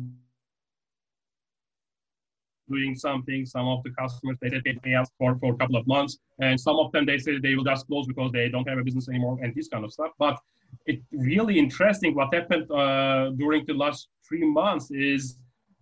doing 2.69 2.95
something. 2.95 3.47
Some 3.47 3.69
of 3.69 3.83
the 3.83 3.91
customers 3.91 4.37
they 4.41 4.51
said 4.51 4.63
they 4.65 4.75
pay 4.75 4.95
us 4.95 5.09
for, 5.19 5.37
for 5.39 5.55
a 5.55 5.57
couple 5.57 5.77
of 5.77 5.87
months, 5.87 6.19
and 6.41 6.61
some 6.61 6.77
of 6.77 6.93
them 6.93 7.07
they 7.07 7.19
said 7.19 7.43
they 7.43 7.55
will 7.55 7.65
just 7.65 7.87
close 7.87 8.07
because 8.07 8.33
they 8.33 8.49
don't 8.49 8.69
have 8.69 8.79
a 8.79 8.85
business 8.85 9.09
anymore 9.09 9.39
and 9.43 9.55
this 9.55 9.69
kind 9.69 9.85
of 9.85 9.93
stuff. 9.93 10.11
But 10.19 10.39
it 10.87 11.01
really 11.13 11.59
interesting 11.59 12.15
what 12.15 12.35
happened 12.35 12.71
uh, 12.71 13.31
during 13.37 13.65
the 13.67 13.75
last 13.75 14.09
three 14.27 14.45
months 14.45 14.91
is 14.91 15.39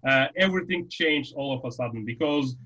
uh, 0.07 0.27
everything 0.37 0.89
changed 0.89 1.33
all 1.37 1.57
of 1.57 1.65
a 1.65 1.71
sudden 1.71 2.05
because 2.05 2.57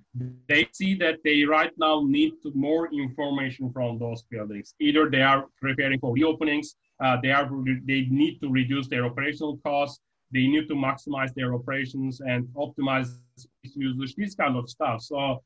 they 0.49 0.66
see 0.72 0.94
that 0.94 1.18
they 1.22 1.44
right 1.44 1.72
now 1.77 2.03
need 2.07 2.33
more 2.55 2.88
information 2.92 3.70
from 3.72 3.99
those 3.99 4.22
buildings. 4.31 4.75
Either 4.81 5.11
they 5.11 5.22
are 5.22 5.46
preparing 5.61 6.01
for 6.01 6.14
reopenings, 6.14 6.68
uh, 7.01 7.16
they 7.22 7.31
are 7.31 7.49
they 7.85 8.07
need 8.11 8.40
to 8.40 8.49
reduce 8.51 8.88
their 8.88 9.05
operational 9.05 9.59
costs, 9.59 10.01
they 10.33 10.46
need 10.46 10.66
to 10.68 10.75
maximize 10.75 11.33
their 11.35 11.55
operations 11.55 12.20
and 12.20 12.46
optimize 12.57 13.18
usage, 13.62 14.16
this 14.16 14.35
kind 14.35 14.57
of 14.57 14.68
stuff. 14.70 15.03
So 15.03 15.42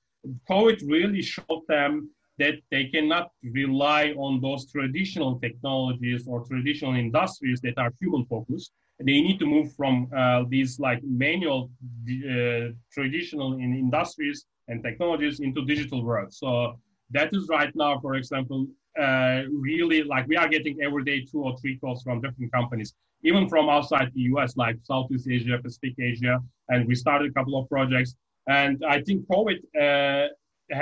COVID 0.49 0.83
really 0.87 1.23
showed 1.23 1.63
them 1.69 2.11
that 2.39 2.55
they 2.71 2.85
cannot 2.85 3.31
rely 3.43 4.15
on 4.17 4.41
those 4.41 4.71
traditional 4.71 5.39
technologies 5.41 6.27
or 6.27 6.45
traditional 6.45 6.95
industries 6.95 7.61
that 7.61 7.77
are 7.79 7.93
human 8.01 8.25
focused 8.27 8.73
they 9.01 9.21
need 9.21 9.39
to 9.39 9.47
move 9.47 9.73
from 9.75 10.09
uh, 10.17 10.45
these 10.49 10.79
like 10.79 11.03
manual 11.03 11.71
uh, 12.09 12.69
traditional 12.93 13.55
in 13.55 13.75
industries 13.75 14.47
and 14.69 14.83
technologies 14.83 15.41
into 15.41 15.65
digital 15.65 16.05
world. 16.05 16.33
So 16.33 16.79
that 17.11 17.31
is 17.33 17.49
right 17.49 17.75
now 17.75 17.99
for 18.01 18.15
example 18.15 18.67
uh, 19.01 19.43
really 19.53 20.03
like 20.03 20.27
we 20.27 20.37
are 20.37 20.49
getting 20.49 20.81
every 20.83 21.05
day 21.05 21.25
two 21.31 21.43
or 21.43 21.57
three 21.59 21.79
calls 21.79 22.03
from 22.03 22.21
different 22.21 22.53
companies 22.53 22.95
even 23.23 23.49
from 23.49 23.69
outside 23.69 24.11
the 24.15 24.23
us 24.23 24.57
like 24.57 24.77
southeast 24.83 25.29
asia 25.29 25.59
pacific 25.63 25.95
asia 25.99 26.39
and 26.69 26.87
we 26.87 26.95
started 26.95 27.31
a 27.31 27.35
couple 27.35 27.59
of 27.61 27.69
projects. 27.69 28.15
And 28.49 28.83
i 28.89 29.01
think 29.03 29.27
covid 29.29 29.59
uh, 29.85 30.29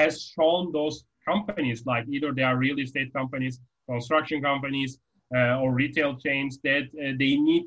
has 0.00 0.22
shown 0.22 0.72
those 0.72 1.04
companies 1.26 1.84
like 1.86 2.04
either 2.08 2.32
they 2.32 2.42
are 2.42 2.56
real 2.56 2.78
estate 2.78 3.12
companies 3.12 3.60
construction 3.88 4.42
companies 4.42 4.98
uh, 5.34 5.60
or 5.60 5.72
retail 5.72 6.16
chains 6.16 6.58
that 6.64 6.84
uh, 6.84 7.12
they 7.18 7.36
need 7.36 7.66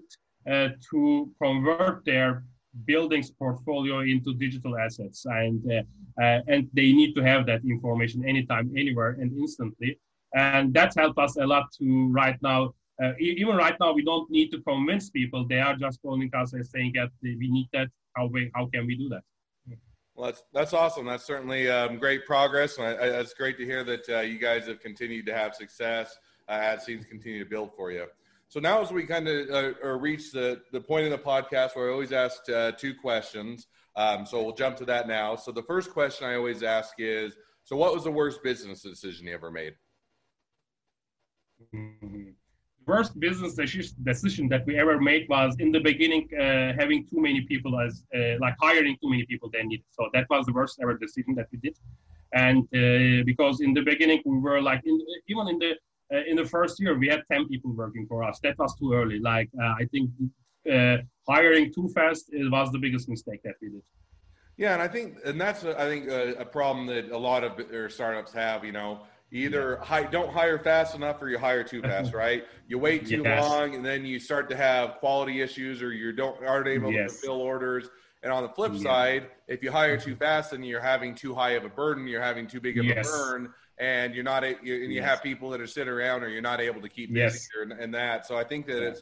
uh, 0.50 0.70
to 0.92 1.32
convert 1.42 2.06
their 2.06 2.44
buildings 2.86 3.32
portfolio 3.32 4.00
into 4.00 4.34
digital 4.34 4.78
assets. 4.78 5.26
And 5.26 5.62
uh, 5.72 5.84
uh, 6.22 6.42
and 6.48 6.70
they 6.74 6.92
need 6.92 7.16
to 7.16 7.22
have 7.22 7.46
that 7.46 7.64
information 7.64 8.28
anytime 8.28 8.72
anywhere 8.76 9.12
and 9.12 9.32
instantly. 9.38 9.98
And 10.36 10.74
that's 10.74 10.96
helped 10.96 11.20
us 11.20 11.38
a 11.38 11.46
lot 11.46 11.72
to 11.80 12.08
right 12.12 12.38
now 12.42 12.74
uh, 13.02 13.14
even 13.20 13.56
right 13.56 13.76
now 13.80 13.94
we 13.94 14.04
don't 14.04 14.30
need 14.30 14.52
to 14.52 14.62
convince 14.62 15.10
people. 15.10 15.48
They 15.48 15.60
are 15.60 15.76
just 15.76 16.02
calling 16.02 16.30
us 16.36 16.54
and 16.54 16.66
saying 16.66 16.94
that 16.96 17.10
we 17.22 17.36
need 17.40 17.70
that. 17.74 17.88
How 18.16 18.28
we 18.28 18.52
how 18.54 18.68
can 18.68 18.86
we 18.86 18.96
do 18.96 19.10
that? 19.10 19.24
Well 20.16 20.28
that's 20.28 20.44
that's 20.54 20.74
awesome. 20.74 21.06
That's 21.06 21.24
certainly 21.24 21.70
um, 21.70 21.98
great 21.98 22.26
progress. 22.26 22.78
And 22.78 22.86
I, 22.86 22.92
I, 22.92 23.20
it's 23.20 23.34
great 23.34 23.58
to 23.58 23.66
hear 23.66 23.84
that 23.86 24.10
uh, 24.10 24.20
you 24.20 24.38
guys 24.38 24.68
have 24.68 24.82
continued 24.82 25.26
to 25.28 25.34
have 25.34 25.56
success 25.56 26.16
uh, 26.48 26.60
as 26.62 26.86
teams 26.86 27.06
continue 27.06 27.44
to 27.44 27.50
build 27.50 27.72
for 27.76 27.92
you 27.92 28.06
so 28.52 28.60
now, 28.60 28.82
as 28.82 28.92
we 28.92 29.06
kind 29.06 29.30
of 29.30 29.50
uh, 29.82 29.88
reach 29.92 30.34
the, 30.34 30.60
the 30.74 30.82
point 30.82 31.06
in 31.06 31.12
the 31.12 31.18
podcast 31.18 31.74
where 31.74 31.90
I 31.90 31.94
always 31.94 32.12
ask 32.12 32.50
uh, 32.50 32.74
two 32.74 32.94
questions. 32.94 33.68
Um, 33.96 34.26
so 34.26 34.44
we'll 34.44 34.54
jump 34.56 34.76
to 34.80 34.86
that 34.86 35.08
now. 35.08 35.38
So 35.38 35.54
the 35.54 35.64
first 35.64 35.92
question 35.92 36.28
I 36.28 36.36
always 36.36 36.62
ask 36.62 36.96
is 36.98 37.38
So, 37.64 37.78
what 37.78 37.94
was 37.94 38.04
the 38.04 38.12
worst 38.12 38.44
business 38.44 38.82
decision 38.82 39.28
you 39.28 39.34
ever 39.34 39.52
made? 39.52 39.76
Mm-hmm. 41.74 42.32
Worst 42.86 43.18
business 43.22 43.54
decision 43.56 44.50
that 44.50 44.66
we 44.66 44.78
ever 44.78 45.00
made 45.00 45.30
was 45.30 45.56
in 45.60 45.72
the 45.72 45.80
beginning 45.80 46.28
uh, 46.38 46.74
having 46.78 47.08
too 47.08 47.22
many 47.22 47.40
people 47.52 47.80
as 47.80 48.04
uh, 48.14 48.36
like 48.42 48.56
hiring 48.60 48.98
too 49.02 49.10
many 49.10 49.26
people 49.28 49.50
than 49.54 49.70
needed. 49.70 49.86
So 49.92 50.10
that 50.14 50.30
was 50.30 50.46
the 50.46 50.52
worst 50.52 50.78
ever 50.82 50.98
decision 50.98 51.36
that 51.36 51.48
we 51.54 51.58
did. 51.60 51.78
And 52.34 52.64
uh, 52.76 53.24
because 53.24 53.62
in 53.62 53.74
the 53.74 53.82
beginning 53.92 54.22
we 54.26 54.40
were 54.40 54.62
like 54.62 54.82
in, 54.84 55.00
even 55.30 55.48
in 55.48 55.58
the 55.58 55.78
uh, 56.14 56.22
in 56.28 56.36
the 56.36 56.46
first 56.46 56.80
year 56.80 56.98
we 56.98 57.08
had 57.08 57.22
10 57.32 57.48
people 57.48 57.72
working 57.72 58.06
for 58.08 58.24
us 58.24 58.40
that 58.44 58.58
was 58.58 58.76
too 58.76 58.94
early 58.94 59.20
like 59.20 59.50
uh, 59.62 59.74
i 59.80 59.86
think 59.92 60.10
uh, 60.72 60.98
hiring 61.28 61.74
too 61.74 61.90
fast 61.90 62.30
it 62.32 62.50
was 62.52 62.72
the 62.72 62.80
biggest 62.80 63.10
mistake 63.10 63.42
that 63.44 63.56
we 63.62 63.70
did 63.70 63.82
yeah 64.58 64.74
and 64.74 64.82
i 64.82 64.88
think 64.88 65.18
and 65.26 65.40
that's 65.40 65.64
i 65.64 65.86
think 65.86 66.08
a, 66.08 66.34
a 66.36 66.46
problem 66.46 66.86
that 66.86 67.12
a 67.12 67.18
lot 67.18 67.44
of 67.44 67.60
startups 67.92 68.32
have 68.32 68.64
you 68.64 68.72
know 68.72 69.02
either 69.32 69.78
hi, 69.78 70.04
don't 70.04 70.32
hire 70.32 70.60
fast 70.60 70.96
enough 70.96 71.22
or 71.22 71.30
you 71.30 71.38
hire 71.38 71.64
too 71.64 71.82
fast 71.82 72.14
right 72.26 72.46
you 72.68 72.78
wait 72.78 73.08
too 73.08 73.22
yes. 73.24 73.42
long 73.44 73.76
and 73.76 73.86
then 73.86 74.06
you 74.06 74.20
start 74.20 74.50
to 74.50 74.56
have 74.56 74.96
quality 74.96 75.42
issues 75.42 75.82
or 75.82 75.94
you 75.94 76.12
don't 76.12 76.44
aren't 76.46 76.68
able 76.68 76.92
yes. 76.92 77.14
to 77.14 77.18
fulfill 77.18 77.42
orders 77.42 77.90
and 78.24 78.32
on 78.32 78.44
the 78.44 78.50
flip 78.50 78.74
yeah. 78.76 78.84
side 78.84 79.28
if 79.48 79.64
you 79.64 79.72
hire 79.72 79.98
too 79.98 80.16
fast 80.16 80.52
then 80.52 80.64
you're 80.64 80.82
having 80.82 81.16
too 81.16 81.34
high 81.34 81.52
of 81.52 81.64
a 81.64 81.70
burden 81.70 82.08
you're 82.08 82.22
having 82.22 82.46
too 82.46 82.60
big 82.60 82.78
of 82.78 82.86
yes. 82.86 83.08
a 83.08 83.12
burn 83.12 83.54
and 83.82 84.14
you're 84.14 84.24
not, 84.24 84.44
you, 84.64 84.76
and 84.84 84.94
you 84.94 85.00
Yes. 85.02 85.06
have 85.10 85.24
people 85.24 85.50
that 85.50 85.60
are 85.60 85.66
sitting 85.68 85.92
around 85.92 86.24
or 86.24 86.30
you're 86.30 86.42
not 86.42 86.62
able 86.62 86.82
to 86.82 86.88
keep 86.88 87.12
busy 87.12 87.20
Yes. 87.20 87.48
or, 87.58 87.64
and 87.64 87.92
that. 87.96 88.28
So 88.28 88.38
I 88.38 88.44
think 88.44 88.68
that 88.68 88.82
Yeah. 88.82 88.90
it's, 88.90 89.02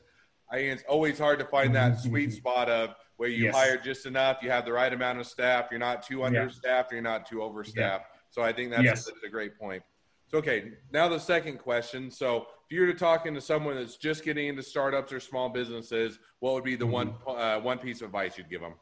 I 0.49 0.55
think 0.55 0.79
it's 0.79 0.83
always 0.87 1.19
hard 1.19 1.37
to 1.39 1.45
find 1.45 1.75
that 1.75 1.99
sweet 1.99 2.31
spot 2.31 2.69
of 2.69 2.95
where 3.17 3.27
you 3.27 3.43
Yes. 3.45 3.55
hire 3.55 3.77
just 3.77 4.05
enough, 4.05 4.37
you 4.41 4.49
have 4.49 4.63
the 4.65 4.71
right 4.71 4.91
amount 4.91 5.19
of 5.19 5.27
staff, 5.27 5.67
you're 5.69 5.81
not 5.81 6.01
too 6.03 6.23
understaffed, 6.23 6.91
or 6.93 6.95
you're 6.95 7.03
not 7.03 7.25
too 7.27 7.43
overstaffed. 7.43 8.05
So 8.29 8.41
I 8.41 8.53
think 8.53 8.71
that's, 8.71 8.83
Yes. 8.85 9.05
that's 9.05 9.21
a 9.23 9.29
great 9.29 9.59
point. 9.59 9.83
So, 10.27 10.37
okay, 10.37 10.71
now 10.93 11.09
the 11.09 11.19
second 11.19 11.57
question. 11.57 12.09
So, 12.09 12.47
if 12.65 12.71
you 12.75 12.81
were 12.81 12.87
to 12.87 12.93
talking 12.93 13.33
to 13.33 13.41
someone 13.41 13.75
that's 13.75 13.97
just 13.97 14.23
getting 14.23 14.47
into 14.47 14.61
startups 14.63 15.11
or 15.11 15.19
small 15.19 15.49
businesses, 15.49 16.19
what 16.39 16.53
would 16.53 16.63
be 16.63 16.75
the 16.75 16.85
one 16.85 17.13
Mm-hmm. 17.13 17.29
uh, 17.29 17.59
one 17.59 17.79
piece 17.79 18.01
of 18.01 18.05
advice 18.05 18.37
you'd 18.37 18.49
give 18.49 18.61
them? 18.61 18.75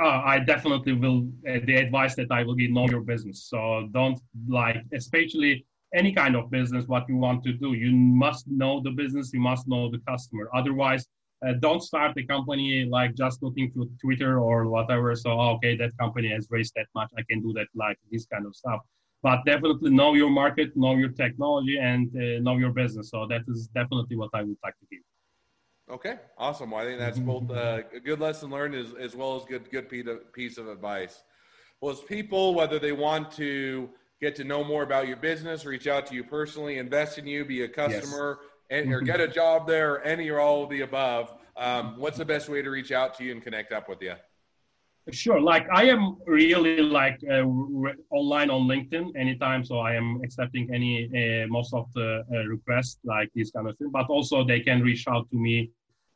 Uh, 0.00 0.22
I 0.24 0.38
definitely 0.38 0.92
will. 0.92 1.28
Uh, 1.48 1.58
the 1.64 1.74
advice 1.76 2.14
that 2.16 2.30
I 2.30 2.44
will 2.44 2.54
give: 2.54 2.70
know 2.70 2.86
your 2.88 3.00
business. 3.00 3.46
So 3.50 3.88
don't 3.92 4.20
like, 4.48 4.76
especially 4.92 5.66
any 5.94 6.12
kind 6.12 6.36
of 6.36 6.50
business, 6.50 6.86
what 6.86 7.08
you 7.08 7.16
want 7.16 7.42
to 7.44 7.52
do. 7.52 7.72
You 7.72 7.90
must 7.96 8.46
know 8.46 8.80
the 8.80 8.90
business. 8.90 9.32
You 9.32 9.40
must 9.40 9.66
know 9.66 9.90
the 9.90 10.00
customer. 10.06 10.48
Otherwise, 10.54 11.06
uh, 11.44 11.54
don't 11.60 11.82
start 11.82 12.16
a 12.16 12.24
company 12.24 12.84
like 12.84 13.16
just 13.16 13.42
looking 13.42 13.72
through 13.72 13.90
Twitter 14.00 14.38
or 14.38 14.68
whatever. 14.68 15.16
So 15.16 15.32
oh, 15.32 15.54
okay, 15.56 15.76
that 15.76 15.96
company 15.98 16.28
has 16.28 16.46
raised 16.48 16.74
that 16.76 16.86
much. 16.94 17.10
I 17.18 17.22
can 17.28 17.42
do 17.42 17.52
that. 17.54 17.66
Like 17.74 17.98
this 18.12 18.26
kind 18.26 18.46
of 18.46 18.54
stuff. 18.54 18.80
But 19.22 19.44
definitely 19.44 19.90
know 19.90 20.14
your 20.14 20.30
market, 20.30 20.76
know 20.76 20.94
your 20.94 21.10
technology, 21.10 21.76
and 21.76 22.08
uh, 22.14 22.40
know 22.40 22.56
your 22.56 22.70
business. 22.70 23.10
So 23.10 23.26
that 23.26 23.42
is 23.48 23.68
definitely 23.74 24.16
what 24.16 24.30
I 24.32 24.42
would 24.42 24.58
like 24.62 24.78
to 24.78 24.86
give. 24.92 25.02
Okay, 25.90 26.16
awesome. 26.36 26.70
Well, 26.70 26.82
I 26.82 26.84
think 26.84 26.98
that's 26.98 27.18
both 27.18 27.50
uh, 27.50 27.80
a 27.94 28.00
good 28.00 28.20
lesson 28.20 28.50
learned 28.50 28.74
as, 28.74 28.92
as 29.00 29.16
well 29.16 29.36
as 29.36 29.44
good 29.44 29.70
good 29.70 29.88
piece 30.32 30.58
of, 30.58 30.68
advice. 30.68 31.22
Well, 31.80 31.92
as 31.92 32.00
people, 32.00 32.54
whether 32.54 32.78
they 32.78 32.92
want 32.92 33.32
to 33.32 33.88
get 34.20 34.34
to 34.36 34.44
know 34.44 34.62
more 34.62 34.82
about 34.82 35.08
your 35.08 35.16
business, 35.16 35.64
reach 35.64 35.86
out 35.86 36.06
to 36.08 36.14
you 36.14 36.24
personally, 36.24 36.78
invest 36.78 37.16
in 37.16 37.26
you, 37.26 37.44
be 37.44 37.62
a 37.62 37.68
customer, 37.68 38.40
and, 38.68 38.92
or 38.92 39.00
get 39.00 39.20
a 39.20 39.28
job 39.28 39.66
there, 39.66 39.94
or 39.94 40.02
any 40.02 40.28
or 40.28 40.40
all 40.40 40.64
of 40.64 40.70
the 40.70 40.82
above, 40.82 41.32
um, 41.56 41.94
what's 41.98 42.18
the 42.18 42.24
best 42.24 42.48
way 42.48 42.60
to 42.60 42.70
reach 42.70 42.92
out 42.92 43.14
to 43.18 43.24
you 43.24 43.32
and 43.32 43.42
connect 43.42 43.72
up 43.72 43.88
with 43.88 44.02
you? 44.02 44.14
Sure. 45.10 45.40
Like 45.40 45.66
I 45.72 45.84
am 45.84 46.18
really 46.26 46.82
like 46.82 47.18
uh, 47.30 47.44
re- 47.46 47.94
online 48.10 48.50
on 48.50 48.68
LinkedIn 48.68 49.16
anytime, 49.16 49.64
so 49.64 49.78
I 49.78 49.94
am 49.94 50.20
accepting 50.22 50.68
any 50.72 51.06
uh, 51.06 51.46
most 51.48 51.72
of 51.72 51.90
the 51.94 52.24
uh, 52.30 52.44
requests 52.44 52.98
like 53.04 53.30
this 53.34 53.50
kind 53.50 53.68
of 53.68 53.78
thing. 53.78 53.88
But 53.90 54.06
also 54.10 54.44
they 54.44 54.60
can 54.60 54.82
reach 54.82 55.08
out 55.08 55.30
to 55.30 55.36
me 55.36 55.70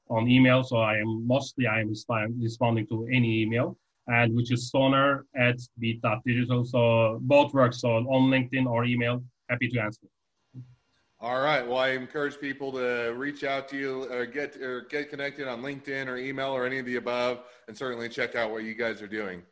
on 0.08 0.28
email. 0.28 0.62
So 0.62 0.76
I 0.78 0.96
am 0.98 1.26
mostly 1.26 1.66
I 1.66 1.80
am 1.80 1.90
resp- 1.90 2.34
responding 2.40 2.86
to 2.88 3.08
any 3.12 3.42
email, 3.42 3.76
and 4.06 4.34
which 4.34 4.52
is 4.52 4.70
soner 4.70 5.22
at 5.36 5.56
beat.digital. 5.78 6.64
So 6.64 7.18
both 7.22 7.54
work. 7.54 7.74
So 7.74 7.88
on 7.88 8.30
LinkedIn 8.30 8.66
or 8.66 8.84
email, 8.84 9.22
happy 9.48 9.68
to 9.68 9.80
answer. 9.80 10.06
All 11.20 11.40
right. 11.40 11.64
Well, 11.64 11.78
I 11.78 11.90
encourage 11.90 12.40
people 12.40 12.72
to 12.72 13.14
reach 13.16 13.44
out 13.44 13.68
to 13.68 13.76
you 13.76 14.12
or 14.12 14.26
get 14.26 14.56
or 14.56 14.82
get 14.82 15.08
connected 15.08 15.46
on 15.46 15.62
LinkedIn 15.62 16.08
or 16.08 16.16
email 16.16 16.50
or 16.50 16.66
any 16.66 16.78
of 16.78 16.86
the 16.86 16.96
above, 16.96 17.44
and 17.68 17.76
certainly 17.76 18.08
check 18.08 18.34
out 18.34 18.50
what 18.50 18.64
you 18.64 18.74
guys 18.74 19.00
are 19.00 19.06
doing. 19.06 19.42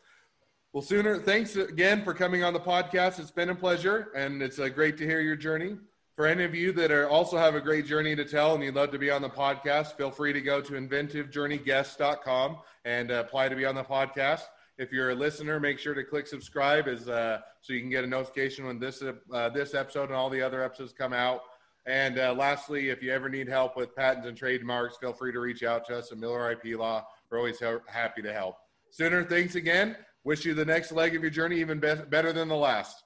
Well, 0.73 0.83
Soner, 0.83 1.25
thanks 1.25 1.57
again 1.57 2.05
for 2.05 2.15
coming 2.15 2.45
on 2.45 2.53
the 2.53 2.61
podcast. 2.61 3.19
It's 3.19 3.31
been 3.31 3.51
a 3.51 3.55
pleasure, 3.55 4.09
and 4.17 4.43
it's 4.43 4.59
uh, 4.59 4.69
great 4.69 4.97
to 4.99 5.05
hear 5.05 5.21
your 5.21 5.37
journey. 5.37 5.77
For 6.21 6.27
any 6.27 6.45
of 6.45 6.55
you 6.55 6.73
that 6.73 6.91
are 6.93 7.09
also 7.09 7.39
have 7.39 7.55
a 7.55 7.63
great 7.63 7.87
journey 7.87 8.15
to 8.15 8.27
tell 8.27 8.55
and 8.55 8.63
you'd 8.63 8.75
love 8.75 8.91
to 8.91 8.99
be 8.99 9.11
on 9.11 9.23
the 9.23 9.31
podcast, 9.31 9.97
feel 9.97 10.11
free 10.11 10.35
to 10.35 10.43
go 10.43 10.61
to 10.61 10.73
inventivejourneyguests.com 10.75 12.59
and 12.85 13.11
uh, 13.11 13.15
apply 13.27 13.49
to 13.49 13.57
be 13.57 13.65
on 13.65 13.75
the 13.75 13.83
podcast. 13.83 14.43
If 14.77 14.93
you're 14.93 15.13
a 15.13 15.15
listener, 15.15 15.59
make 15.59 15.79
sure 15.79 15.95
to 15.95 16.05
click 16.05 16.27
subscribe 16.27 16.89
as 16.89 17.09
uh, 17.09 17.41
so 17.63 17.73
you 17.73 17.81
can 17.81 17.89
get 17.89 18.05
a 18.05 18.07
notification 18.07 18.67
when 18.67 18.79
this 18.79 19.03
uh, 19.03 19.49
this 19.49 19.73
episode 19.73 20.11
and 20.11 20.13
all 20.13 20.29
the 20.29 20.43
other 20.43 20.63
episodes 20.63 20.93
come 20.93 21.15
out. 21.15 21.41
And 21.87 22.19
uh, 22.19 22.35
lastly, 22.35 22.91
if 22.91 23.03
you 23.03 23.13
ever 23.13 23.31
need 23.31 23.49
help 23.49 23.75
with 23.75 23.97
patents 23.97 24.27
and 24.29 24.37
trademarks, 24.37 24.99
feel 24.99 25.15
free 25.15 25.33
to 25.33 25.41
reach 25.41 25.63
out 25.63 25.87
to 25.87 25.97
us 25.97 26.13
at 26.13 26.19
Miller 26.19 26.53
IP 26.53 26.79
Law. 26.79 27.03
We're 27.31 27.39
always 27.39 27.59
he- 27.59 27.77
happy 27.87 28.21
to 28.21 28.33
help. 28.35 28.57
Soner, 28.93 29.27
thanks 29.27 29.55
again. 29.55 29.97
Wish 30.25 30.45
you 30.45 30.53
the 30.53 30.67
next 30.67 30.93
leg 30.93 31.17
of 31.17 31.23
your 31.23 31.31
journey 31.31 31.61
even 31.61 31.81
be- 31.81 31.95
better 32.11 32.35
than 32.35 32.49
the 32.49 32.57
last. 32.57 33.05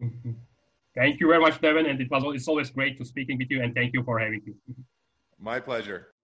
Thank 0.94 1.20
you 1.20 1.28
very 1.28 1.40
much, 1.40 1.60
Devin, 1.60 1.86
and 1.86 2.00
it 2.00 2.10
was 2.10 2.22
it's 2.34 2.48
always 2.48 2.70
great 2.70 2.98
to 2.98 3.04
speaking 3.04 3.38
with 3.38 3.50
you, 3.50 3.62
and 3.62 3.74
thank 3.74 3.94
you 3.94 4.02
for 4.04 4.18
having 4.18 4.42
me. 4.46 4.52
My 5.38 5.58
pleasure. 5.58 6.14